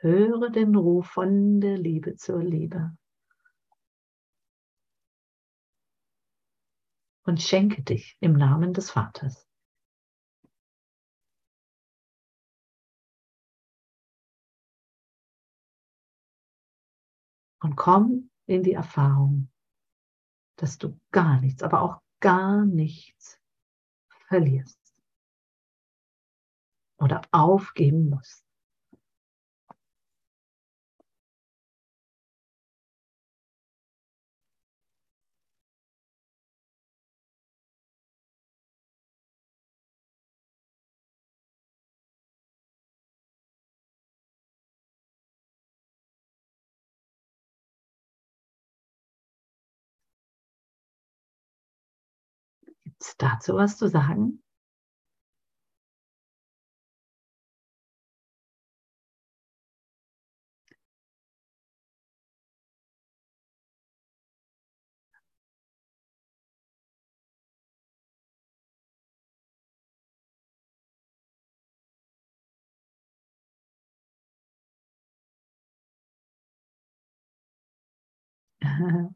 Höre 0.06 0.50
den 0.50 0.76
Ruf 0.76 1.08
von 1.08 1.60
der 1.60 1.76
Liebe 1.76 2.14
zur 2.14 2.40
Liebe. 2.40 2.96
Und 7.24 7.42
schenke 7.42 7.82
dich 7.82 8.16
im 8.20 8.34
Namen 8.34 8.72
des 8.72 8.92
Vaters. 8.92 9.48
Und 17.60 17.74
komm 17.74 18.30
in 18.46 18.62
die 18.62 18.74
Erfahrung, 18.74 19.50
dass 20.54 20.78
du 20.78 21.00
gar 21.10 21.40
nichts, 21.40 21.64
aber 21.64 21.82
auch 21.82 22.00
gar 22.20 22.64
nichts 22.64 23.40
verlierst 24.28 24.78
oder 26.98 27.22
aufgeben 27.32 28.08
musst. 28.08 28.45
Es 53.06 53.16
dazu 53.18 53.54
was 53.54 53.78
zu 53.78 53.86
sagen? 53.88 54.42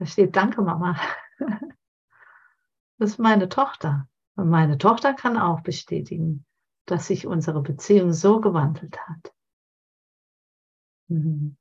Da 0.00 0.06
steht 0.06 0.36
Danke, 0.36 0.62
Mama. 0.62 0.96
Das 2.98 3.10
ist 3.10 3.18
meine 3.18 3.48
Tochter. 3.48 4.08
Und 4.36 4.50
meine 4.50 4.78
Tochter 4.78 5.14
kann 5.14 5.36
auch 5.36 5.60
bestätigen, 5.62 6.44
dass 6.84 7.06
sich 7.06 7.26
unsere 7.26 7.62
Beziehung 7.62 8.12
so 8.12 8.40
gewandelt 8.40 8.98
hat. 9.08 9.34
Mhm. 11.08 11.56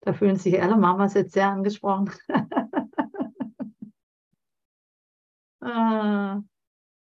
Da 0.00 0.12
fühlen 0.14 0.36
sich 0.36 0.60
alle 0.60 0.76
Mamas 0.76 1.14
jetzt 1.14 1.32
sehr 1.32 1.48
angesprochen. 1.48 2.10
ah, 5.60 6.40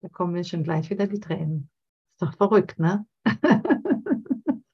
da 0.00 0.08
kommen 0.08 0.32
mir 0.32 0.44
schon 0.44 0.64
gleich 0.64 0.88
wieder 0.88 1.06
die 1.06 1.20
Tränen. 1.20 1.70
Ist 2.12 2.22
doch 2.22 2.34
verrückt, 2.34 2.78
ne? 2.78 3.06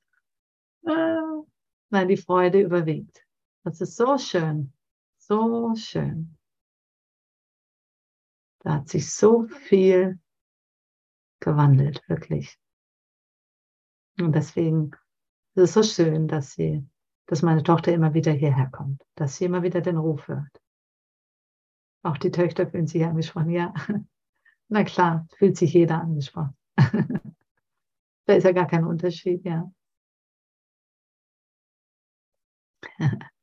ah, 0.86 1.42
nein, 1.90 2.08
die 2.08 2.16
Freude 2.16 2.60
überwiegt. 2.60 3.26
Das 3.64 3.80
ist 3.80 3.96
so 3.96 4.16
schön. 4.18 4.72
So 5.18 5.74
schön. 5.74 6.35
Da 8.66 8.74
hat 8.74 8.88
sich 8.88 9.08
so 9.14 9.46
viel 9.46 10.18
gewandelt, 11.40 12.02
wirklich. 12.08 12.58
Und 14.20 14.34
deswegen 14.34 14.90
ist 15.54 15.62
es 15.64 15.72
so 15.74 15.82
schön, 15.84 16.28
dass 16.28 16.52
sie, 16.54 16.84
dass 17.26 17.42
meine 17.42 17.62
Tochter 17.62 17.92
immer 17.92 18.14
wieder 18.14 18.32
hierher 18.32 18.68
kommt, 18.72 19.02
dass 19.14 19.36
sie 19.36 19.44
immer 19.44 19.62
wieder 19.62 19.82
den 19.82 19.98
Ruf 19.98 20.28
hört. 20.28 20.60
Auch 22.02 22.16
die 22.16 22.32
Töchter 22.32 22.66
fühlen 22.66 22.88
sich 22.88 23.04
angesprochen, 23.04 23.50
ja. 23.50 23.72
Na 24.68 24.84
klar, 24.84 25.28
fühlt 25.38 25.56
sich 25.56 25.72
jeder 25.72 26.00
angesprochen. 26.00 26.56
da 28.26 28.34
ist 28.34 28.44
ja 28.44 28.52
gar 28.52 28.66
kein 28.66 28.84
Unterschied, 28.84 29.44
ja. 29.44 29.70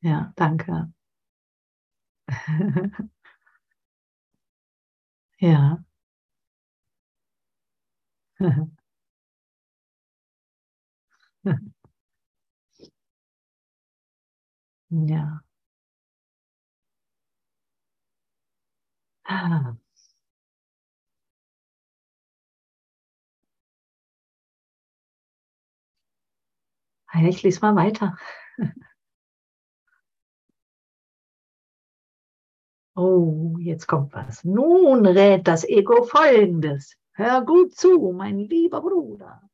ja, 0.00 0.32
danke. 0.36 0.88
ja. 5.40 5.82
ja. 14.90 15.42
Ah. 19.24 19.78
Ich 27.28 27.42
lese 27.42 27.60
mal 27.60 27.76
weiter. 27.76 28.16
Oh, 32.98 33.54
jetzt 33.60 33.86
kommt 33.86 34.12
was. 34.12 34.42
Nun 34.42 35.06
rät 35.06 35.46
das 35.46 35.62
Ego 35.62 36.02
folgendes. 36.02 36.96
Hör 37.12 37.44
gut 37.44 37.76
zu, 37.76 38.10
mein 38.12 38.40
lieber 38.40 38.80
Bruder. 38.80 39.48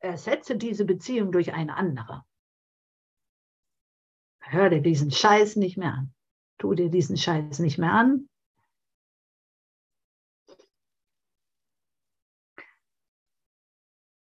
Ersetze 0.00 0.58
diese 0.58 0.84
Beziehung 0.84 1.32
durch 1.32 1.54
eine 1.54 1.78
andere. 1.78 2.26
Hör 4.40 4.68
dir 4.68 4.82
diesen 4.82 5.10
Scheiß 5.10 5.56
nicht 5.56 5.78
mehr 5.78 5.94
an. 5.94 6.14
Tu 6.58 6.74
dir 6.74 6.90
diesen 6.90 7.16
Scheiß 7.16 7.60
nicht 7.60 7.78
mehr 7.78 7.92
an. 7.92 8.28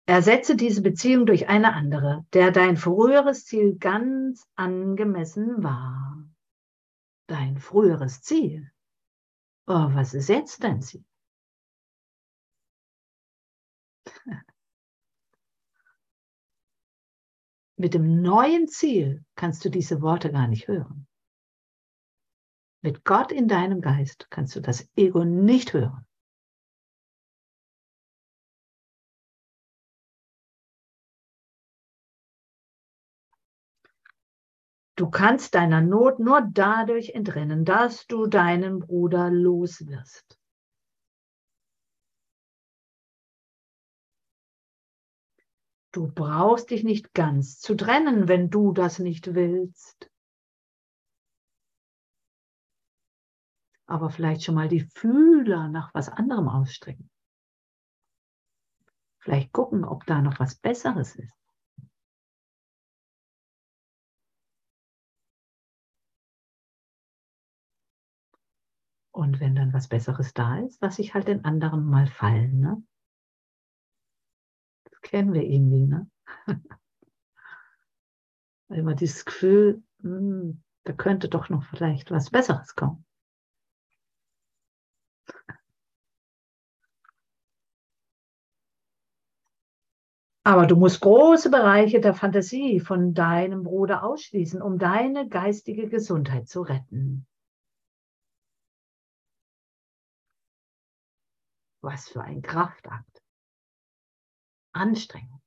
Ersetze 0.05 0.57
diese 0.57 0.81
Beziehung 0.81 1.25
durch 1.25 1.47
eine 1.47 1.73
andere, 1.73 2.25
der 2.33 2.51
dein 2.51 2.75
früheres 2.75 3.45
Ziel 3.45 3.77
ganz 3.77 4.45
angemessen 4.55 5.63
war. 5.63 6.27
Dein 7.27 7.57
früheres 7.57 8.21
Ziel. 8.21 8.69
Oh, 9.65 9.87
was 9.93 10.13
ist 10.13 10.27
jetzt 10.27 10.61
dein 10.61 10.81
Ziel? 10.81 11.05
Mit 17.77 17.93
dem 17.93 18.21
neuen 18.21 18.67
Ziel 18.67 19.23
kannst 19.35 19.63
du 19.63 19.69
diese 19.69 20.01
Worte 20.01 20.33
gar 20.33 20.49
nicht 20.49 20.67
hören. 20.67 21.07
Mit 22.81 23.05
Gott 23.05 23.31
in 23.31 23.47
deinem 23.47 23.79
Geist 23.79 24.27
kannst 24.29 24.53
du 24.57 24.59
das 24.59 24.89
Ego 24.97 25.23
nicht 25.23 25.71
hören. 25.71 26.05
Du 34.95 35.09
kannst 35.09 35.55
deiner 35.55 35.81
Not 35.81 36.19
nur 36.19 36.41
dadurch 36.41 37.09
entrennen, 37.09 37.65
dass 37.65 38.05
du 38.05 38.27
deinen 38.27 38.79
Bruder 38.79 39.31
los 39.31 39.87
wirst. 39.87 40.39
Du 45.91 46.11
brauchst 46.11 46.71
dich 46.71 46.83
nicht 46.83 47.13
ganz 47.13 47.59
zu 47.59 47.75
trennen, 47.75 48.27
wenn 48.27 48.49
du 48.49 48.71
das 48.71 48.99
nicht 48.99 49.33
willst. 49.35 50.09
Aber 53.85 54.09
vielleicht 54.09 54.43
schon 54.43 54.55
mal 54.55 54.67
die 54.67 54.87
Fühler 54.95 55.69
nach 55.69 55.93
was 55.93 56.09
anderem 56.09 56.49
ausstrecken. 56.49 57.09
Vielleicht 59.19 59.53
gucken, 59.53 59.85
ob 59.85 60.05
da 60.05 60.21
noch 60.21 60.39
was 60.39 60.55
Besseres 60.55 61.15
ist. 61.15 61.42
Und 69.13 69.39
wenn 69.39 69.53
dann 69.55 69.73
was 69.73 69.87
Besseres 69.87 70.33
da 70.33 70.57
ist, 70.57 70.81
lasse 70.81 71.01
ich 71.03 71.13
halt 71.13 71.27
den 71.27 71.45
anderen 71.45 71.85
mal 71.85 72.07
fallen. 72.07 72.59
Ne? 72.59 72.83
Das 74.89 75.01
kennen 75.01 75.33
wir 75.33 75.43
irgendwie. 75.43 75.85
Ne? 75.85 76.09
Immer 78.69 78.95
dieses 78.95 79.23
Gefühl, 79.23 79.83
mh, 79.99 80.17
hm, 80.17 80.63
da 80.83 80.93
könnte 80.93 81.29
doch 81.29 81.49
noch 81.49 81.63
vielleicht 81.63 82.09
was 82.09 82.31
Besseres 82.31 82.75
kommen. 82.75 83.05
Aber 90.43 90.65
du 90.65 90.75
musst 90.75 91.01
große 91.01 91.51
Bereiche 91.51 92.01
der 92.01 92.15
Fantasie 92.15 92.79
von 92.79 93.13
deinem 93.13 93.61
Bruder 93.61 94.03
ausschließen, 94.03 94.59
um 94.59 94.79
deine 94.79 95.29
geistige 95.29 95.87
Gesundheit 95.87 96.49
zu 96.49 96.63
retten. 96.63 97.27
Was 101.83 102.07
für 102.07 102.23
ein 102.23 102.41
Kraftakt. 102.41 103.21
Anstrengung. 104.71 105.41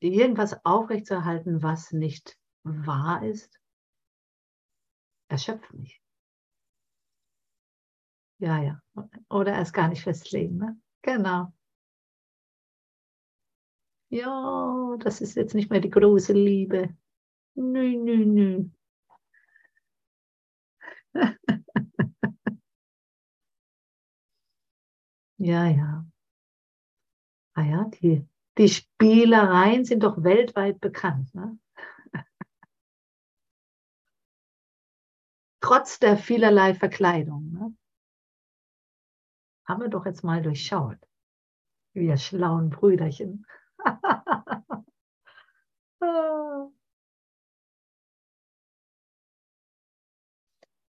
Irgendwas 0.00 0.64
aufrechtzuerhalten, 0.64 1.62
was 1.62 1.92
nicht 1.92 2.38
wahr 2.62 3.22
ist, 3.22 3.60
erschöpft 5.28 5.74
mich. 5.74 6.00
Ja, 8.38 8.62
ja. 8.62 8.80
Oder 9.28 9.52
erst 9.52 9.74
gar 9.74 9.88
nicht 9.88 10.02
festlegen. 10.02 10.56
Ne? 10.56 10.80
Genau. 11.02 11.52
Ja, 14.08 14.96
das 14.98 15.20
ist 15.20 15.36
jetzt 15.36 15.54
nicht 15.54 15.70
mehr 15.70 15.80
die 15.80 15.90
große 15.90 16.32
Liebe. 16.32 16.96
Nö, 17.54 17.96
nö, 17.96 18.24
nö. 18.24 18.64
Ja, 25.40 25.66
ja. 25.66 26.04
Ah 27.54 27.62
ja, 27.62 27.84
die, 27.84 28.26
die 28.58 28.68
Spielereien 28.68 29.84
sind 29.86 30.02
doch 30.02 30.22
weltweit 30.22 30.80
bekannt. 30.80 31.34
Ne? 31.34 31.58
Trotz 35.62 35.98
der 35.98 36.18
vielerlei 36.18 36.74
Verkleidung. 36.74 37.52
Ne? 37.52 37.74
Haben 39.66 39.80
wir 39.80 39.88
doch 39.88 40.04
jetzt 40.04 40.22
mal 40.24 40.42
durchschaut. 40.42 40.98
Wir 41.94 42.18
schlauen 42.18 42.68
Brüderchen. 42.68 43.46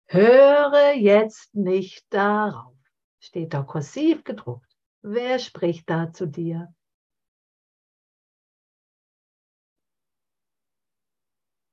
Höre 0.09 0.93
jetzt 0.93 1.53
nicht 1.53 2.05
darauf 2.13 2.76
steht 3.37 3.53
da 3.53 3.61
kursiv 3.61 4.23
gedruckt. 4.23 4.75
Wer 5.03 5.37
spricht 5.37 5.87
da 5.91 6.11
zu 6.11 6.25
dir? 6.25 6.73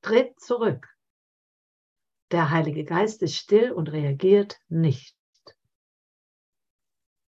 Tritt 0.03 0.39
zurück. 0.39 0.95
Der 2.29 2.51
Heilige 2.51 2.83
Geist 2.83 3.23
ist 3.23 3.35
still 3.35 3.71
und 3.71 3.91
reagiert 3.91 4.59
nicht. 4.67 5.17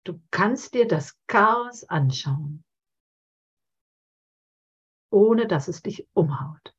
Du 0.05 0.21
kannst 0.31 0.75
dir 0.75 0.87
das 0.87 1.19
Chaos 1.27 1.83
anschauen, 1.83 2.65
ohne 5.11 5.49
dass 5.49 5.67
es 5.67 5.83
dich 5.83 6.07
umhaut, 6.15 6.73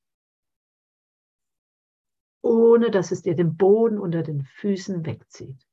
ohne 2.41 2.91
dass 2.91 3.11
es 3.11 3.23
dir 3.23 3.35
den 3.35 3.57
Boden 3.57 3.99
unter 3.99 4.23
den 4.23 4.45
Füßen 4.45 5.05
wegzieht. 5.05 5.67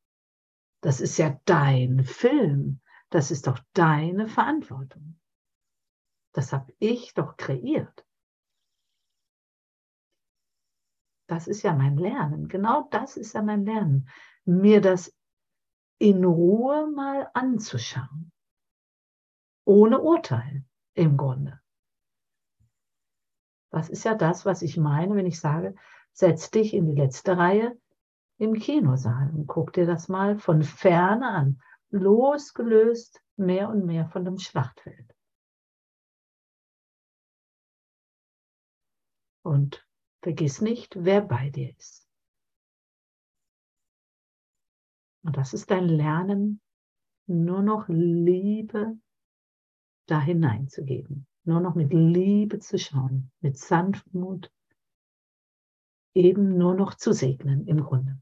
Das 0.81 1.01
ist 1.01 1.19
ja 1.19 1.41
dein 1.45 2.05
Film. 2.05 2.81
Das 3.11 3.31
ist 3.31 3.47
doch 3.47 3.59
deine 3.73 4.29
Verantwortung. 4.29 5.19
Das 6.33 6.53
habe 6.53 6.73
ich 6.79 7.15
doch 7.15 7.37
kreiert. 7.37 8.07
Das 11.27 11.47
ist 11.47 11.63
ja 11.63 11.75
mein 11.75 11.97
Lernen. 11.97 12.49
Genau 12.49 12.89
das 12.91 13.17
ist 13.17 13.35
ja 13.35 13.43
mein 13.43 13.65
Lernen. 13.65 14.09
Mir 14.45 14.81
das 14.81 15.15
in 15.99 16.25
Ruhe 16.25 16.87
mal 16.91 17.31
anzuschauen. 17.35 18.33
Ohne 19.65 20.01
Urteil 20.01 20.65
im 20.95 21.17
Grunde. 21.17 21.61
Das 23.71 23.91
ist 23.91 24.05
ja 24.05 24.15
das, 24.15 24.47
was 24.47 24.63
ich 24.63 24.77
meine, 24.79 25.15
wenn 25.15 25.27
ich 25.27 25.41
sage, 25.41 25.75
setz 26.13 26.51
dich 26.51 26.73
in 26.73 26.87
die 26.87 26.95
letzte 26.95 27.37
Reihe, 27.37 27.79
im 28.39 28.55
Kinosaal 28.55 29.31
und 29.31 29.47
guck 29.47 29.73
dir 29.73 29.87
das 29.87 30.09
mal 30.09 30.39
von 30.39 30.63
ferne 30.63 31.29
an, 31.29 31.63
losgelöst 31.91 33.21
mehr 33.37 33.69
und 33.69 33.85
mehr 33.85 34.09
von 34.09 34.25
dem 34.25 34.39
Schlachtfeld. 34.39 35.15
Und 39.43 39.87
vergiss 40.23 40.61
nicht, 40.61 40.97
wer 41.05 41.23
bei 41.23 41.51
dir 41.51 41.75
ist. 41.77 42.07
Und 45.23 45.37
das 45.37 45.53
ist 45.53 45.71
dein 45.71 45.89
Lernen, 45.89 46.61
nur 47.27 47.63
noch 47.63 47.89
Liebe 47.89 48.99
da 50.07 50.21
hineinzugeben, 50.21 51.27
nur 51.45 51.61
noch 51.61 51.75
mit 51.75 51.93
Liebe 51.93 52.59
zu 52.61 52.79
schauen, 52.79 53.31
mit 53.41 53.59
Sanftmut, 53.59 54.51
eben 56.15 56.57
nur 56.57 56.75
noch 56.75 56.95
zu 56.95 57.13
segnen 57.13 57.67
im 57.67 57.83
Grunde. 57.83 58.21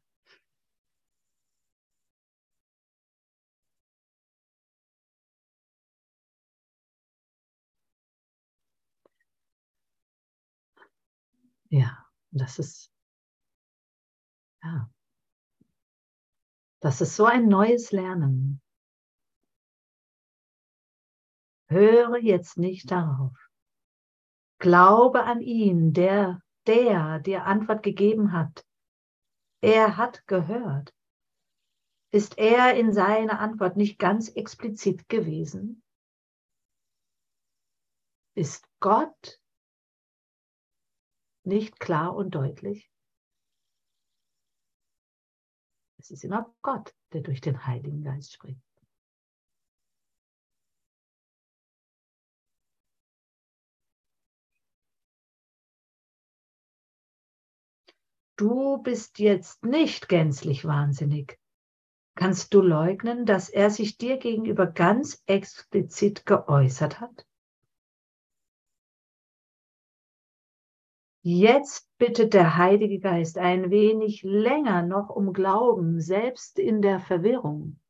Ja, 11.69 12.07
das 12.31 12.59
ist, 12.59 12.93
ja, 14.63 14.91
das 16.81 17.01
ist 17.01 17.17
so 17.17 17.25
ein 17.25 17.49
neues 17.49 17.91
Lernen. 17.91 18.61
Höre 21.69 22.19
jetzt 22.19 22.59
nicht 22.59 22.91
darauf. 22.91 23.37
Glaube 24.59 25.25
an 25.25 25.41
ihn, 25.41 25.93
der, 25.93 26.41
der 26.67 27.19
dir 27.19 27.45
Antwort 27.45 27.83
gegeben 27.83 28.33
hat. 28.33 28.65
Er 29.61 29.97
hat 29.97 30.27
gehört. 30.27 30.95
Ist 32.13 32.39
er 32.39 32.77
in 32.77 32.93
seiner 32.93 33.41
Antwort 33.41 33.77
nicht 33.77 33.99
ganz 33.99 34.29
explizit 34.29 35.09
gewesen? 35.09 35.83
Ist 38.37 38.69
Gott 38.81 39.41
nicht 41.47 41.81
klar 41.81 42.15
und 42.15 42.35
deutlich? 42.35 42.91
Es 45.99 46.11
ist 46.11 46.25
immer 46.25 46.55
Gott, 46.63 46.95
der 47.13 47.23
durch 47.23 47.41
den 47.41 47.67
Heiligen 47.67 48.03
Geist 48.03 48.33
spricht. 48.33 48.61
Du 58.39 58.79
bist 58.83 59.19
jetzt 59.19 59.65
nicht 59.65 60.09
gänzlich 60.09 60.67
wahnsinnig. 60.67 61.39
Kannst 62.17 62.55
du 62.55 62.61
leugnen, 62.61 63.27
dass 63.27 63.49
er 63.49 63.71
sich 63.71 63.99
dir 63.99 64.19
gegenüber 64.19 64.67
ganz 64.67 65.23
explizit 65.27 66.27
geäußert 66.27 67.01
hat? 67.01 67.26
Jetzt 71.29 71.91
bittet 71.99 72.35
der 72.35 72.57
Heilige 72.57 73.01
Geist 73.01 73.37
ein 73.37 73.73
wenig 73.73 74.23
länger 74.23 74.83
noch 74.83 75.09
um 75.09 75.33
Glauben, 75.33 76.01
selbst 76.01 76.57
in 76.57 76.83
der 76.83 77.01
Verwirrung. 77.01 77.81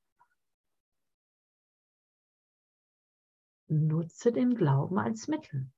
Nutze 3.68 4.32
den 4.32 4.55
Glauben 4.55 4.99
als 4.99 5.28
Mittel 5.28 5.70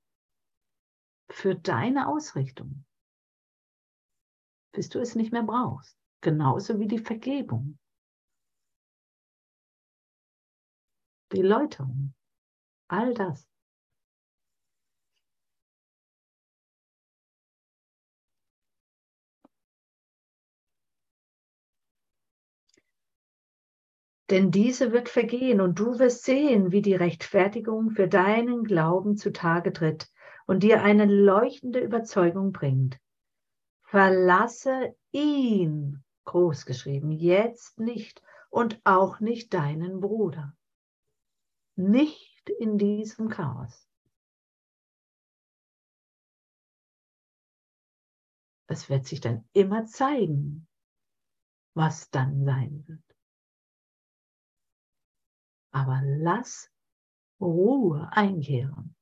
für 1.29 1.53
deine 1.53 2.07
Ausrichtung, 2.07 2.85
bis 4.71 4.87
du 4.87 4.99
es 4.99 5.15
nicht 5.15 5.33
mehr 5.33 5.43
brauchst, 5.43 5.97
genauso 6.21 6.79
wie 6.79 6.87
die 6.87 6.99
Vergebung, 6.99 7.77
die 11.33 11.41
Läuterung, 11.41 12.13
all 12.87 13.13
das. 13.13 13.49
Denn 24.29 24.51
diese 24.51 24.91
wird 24.91 25.09
vergehen 25.09 25.59
und 25.59 25.79
du 25.79 25.97
wirst 25.97 26.23
sehen, 26.23 26.71
wie 26.71 26.83
die 26.83 26.93
Rechtfertigung 26.93 27.89
für 27.89 28.07
deinen 28.07 28.63
Glauben 28.63 29.17
zutage 29.17 29.73
tritt 29.73 30.11
und 30.45 30.61
dir 30.61 30.83
eine 30.83 31.05
leuchtende 31.05 31.79
Überzeugung 31.79 32.51
bringt. 32.51 32.99
Verlasse 33.81 34.95
ihn, 35.11 36.03
großgeschrieben, 36.25 37.11
jetzt 37.11 37.79
nicht 37.79 38.21
und 38.51 38.79
auch 38.83 39.19
nicht 39.19 39.53
deinen 39.53 39.99
Bruder. 39.99 40.55
Nicht 41.75 42.49
in 42.59 42.77
diesem 42.77 43.29
Chaos. 43.29 43.87
Es 48.67 48.89
wird 48.91 49.07
sich 49.07 49.21
dann 49.21 49.49
immer 49.53 49.85
zeigen, 49.87 50.67
was 51.73 52.11
dann 52.11 52.45
sein 52.45 52.83
wird. 52.87 53.08
Aber 55.71 56.01
lass 56.03 56.71
Ruhe 57.39 58.09
einkehren. 58.11 58.95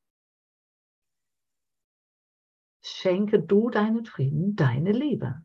Schenke 2.81 3.41
du 3.41 3.69
deinen 3.69 4.05
Frieden, 4.05 4.55
deine 4.55 4.91
Liebe. 4.91 5.43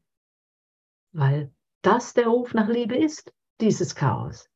Weil 1.12 1.54
das 1.82 2.14
der 2.14 2.28
Ruf 2.28 2.54
nach 2.54 2.68
Liebe 2.68 2.96
ist, 2.96 3.32
dieses 3.60 3.94
Chaos. 3.94 4.48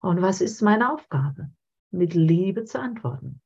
Und 0.00 0.22
was 0.22 0.40
ist 0.40 0.62
meine 0.62 0.92
Aufgabe? 0.92 1.50
Mit 1.90 2.14
Liebe 2.14 2.64
zu 2.64 2.80
antworten. 2.80 3.40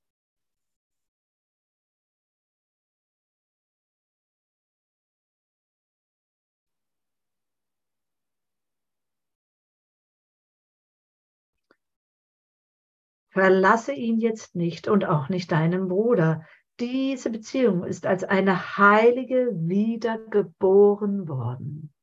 Verlasse 13.38 13.92
ihn 13.92 14.18
jetzt 14.18 14.56
nicht 14.56 14.88
und 14.88 15.04
auch 15.04 15.28
nicht 15.28 15.52
deinen 15.52 15.86
Bruder. 15.86 16.44
Diese 16.80 17.30
Beziehung 17.30 17.84
ist 17.84 18.04
als 18.04 18.24
eine 18.24 18.76
heilige 18.76 19.52
wiedergeboren 19.54 21.28
worden. 21.28 21.94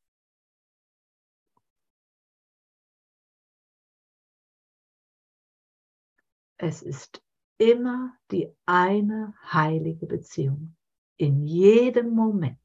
Es 6.56 6.82
ist 6.82 7.22
immer 7.58 8.18
die 8.32 8.56
eine 8.66 9.36
heilige 9.44 10.06
Beziehung 10.06 10.78
in 11.18 11.46
jedem 11.46 12.12
Moment. 12.12 12.62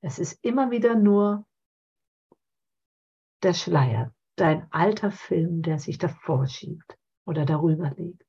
Es 0.00 0.20
ist 0.20 0.44
immer 0.44 0.70
wieder 0.70 0.94
nur 0.94 1.44
der 3.44 3.54
Schleier, 3.54 4.14
dein 4.36 4.70
alter 4.72 5.10
Film, 5.10 5.62
der 5.62 5.78
sich 5.78 5.98
davor 5.98 6.46
schiebt 6.46 6.98
oder 7.24 7.44
darüber 7.44 7.90
liegt. 7.90 8.24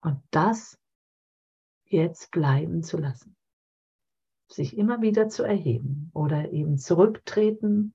Und 0.00 0.22
das 0.30 0.78
jetzt 1.84 2.30
bleiben 2.30 2.82
zu 2.82 2.98
lassen. 2.98 3.36
Sich 4.48 4.76
immer 4.76 5.00
wieder 5.00 5.28
zu 5.28 5.42
erheben 5.42 6.10
oder 6.12 6.50
eben 6.52 6.76
zurücktreten 6.76 7.94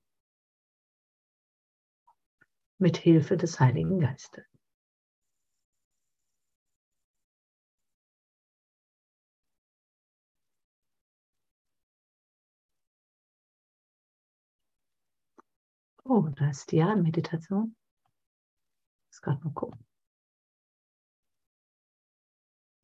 mit 2.78 2.96
Hilfe 2.96 3.36
des 3.36 3.60
Heiligen 3.60 4.00
Geistes. 4.00 4.49
Oh, 16.12 16.28
da 16.36 16.50
ist 16.50 16.72
die 16.72 16.78
Meditation. 17.02 17.76
Muss 19.08 19.22
gerade 19.22 19.44
mal 19.44 19.52
gucken. 19.52 19.86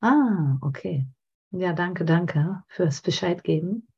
Ah, 0.01 0.59
okay. 0.61 1.09
Ja, 1.51 1.73
danke, 1.73 2.05
danke 2.05 2.63
fürs 2.69 3.03
Bescheid 3.03 3.43
geben. 3.43 3.89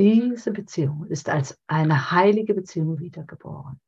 Diese 0.00 0.50
Beziehung 0.50 1.04
ist 1.08 1.28
als 1.28 1.60
eine 1.66 2.10
heilige 2.10 2.54
Beziehung 2.54 3.00
wiedergeboren. 3.00 3.78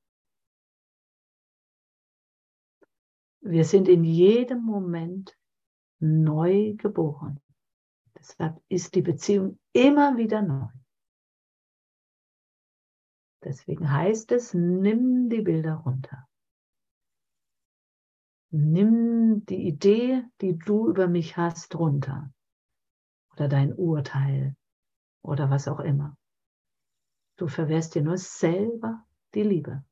Wir 3.41 3.65
sind 3.65 3.89
in 3.89 4.05
jedem 4.05 4.63
Moment 4.63 5.35
neu 6.01 6.75
geboren. 6.75 7.41
Deshalb 8.19 8.63
ist 8.69 8.95
die 8.95 9.01
Beziehung 9.01 9.59
immer 9.73 10.19
wieder 10.19 10.43
neu. 10.43 10.69
Deswegen 13.43 13.91
heißt 13.91 14.33
es, 14.33 14.53
nimm 14.53 15.31
die 15.31 15.41
Bilder 15.41 15.77
runter. 15.77 16.29
Nimm 18.51 19.47
die 19.47 19.67
Idee, 19.67 20.25
die 20.43 20.59
du 20.59 20.91
über 20.91 21.09
mich 21.09 21.39
hast, 21.39 21.75
runter. 21.75 22.31
Oder 23.33 23.49
dein 23.49 23.73
Urteil, 23.73 24.55
oder 25.23 25.51
was 25.51 25.69
auch 25.69 25.81
immer. 25.81 26.17
Du 27.37 27.49
verwehrst 27.49 27.95
dir 27.95 28.03
nur 28.03 28.19
selber 28.19 29.05
die 29.35 29.43
Liebe. 29.43 29.85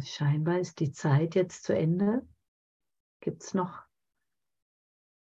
Scheinbar 0.00 0.58
ist 0.58 0.80
die 0.80 0.92
Zeit 0.92 1.34
jetzt 1.34 1.64
zu 1.64 1.76
Ende. 1.76 2.26
Gibt 3.20 3.42
es 3.42 3.52
noch 3.52 3.84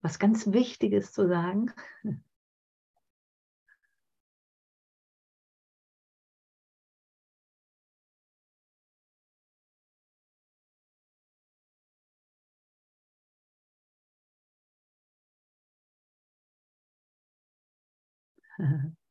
was 0.03 0.19
ganz 0.19 0.53
Wichtiges 0.53 1.13
zu 1.13 1.29
sagen. 1.29 1.73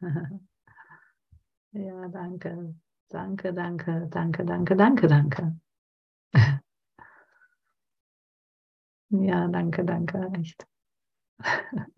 Ja, 1.72 2.08
danke. 2.08 2.74
Danke, 3.10 3.52
danke, 3.52 4.06
danke, 4.10 4.44
danke, 4.44 4.74
danke, 4.76 5.06
danke. 5.08 5.56
Ja, 9.10 9.48
danke, 9.48 9.84
danke, 9.84 10.30
echt. 10.38 10.66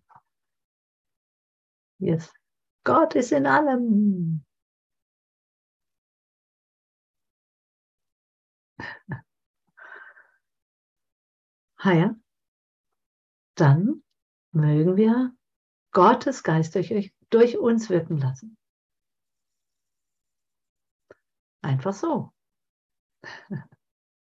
Yes. 1.99 2.33
Gott 2.85 3.15
ist 3.17 3.33
in 3.33 3.47
allem. 3.47 4.45
Ah 11.79 11.93
ja, 11.95 12.17
dann 13.57 14.03
mögen 14.53 14.97
wir 14.97 15.33
Gottes 15.93 16.43
Geist 16.45 16.75
durch, 16.77 17.13
durch 17.37 17.59
uns 17.59 17.91
wirken 17.91 18.17
lassen. 18.17 18.57
Einfach 21.63 21.93
so. 21.93 22.33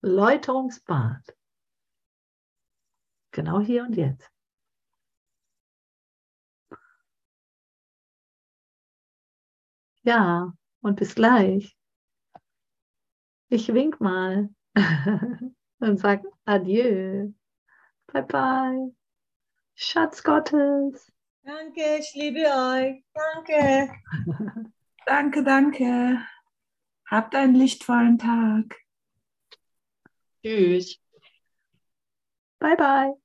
Läuterungsbad. 0.01 1.21
Genau 3.31 3.59
hier 3.59 3.83
und 3.83 3.95
jetzt. 3.95 4.31
Ja, 10.01 10.51
und 10.81 10.95
bis 10.95 11.13
gleich. 11.13 11.77
Ich 13.49 13.71
wink 13.71 14.01
mal 14.01 14.49
und 15.79 15.99
sag 15.99 16.23
Adieu. 16.45 17.31
Bye 18.07 18.23
bye. 18.23 18.95
Schatz 19.75 20.23
Gottes. 20.23 21.12
Danke, 21.45 21.97
ich 21.99 22.13
liebe 22.13 22.39
euch. 22.39 23.03
Danke. 23.13 23.93
Danke, 25.05 25.43
danke. 25.43 26.25
Habt 27.05 27.35
einen 27.35 27.55
lichtvollen 27.55 28.17
Tag. 28.17 28.79
Tschüss. 30.41 30.97
Bye 32.59 32.77
bye. 32.77 33.22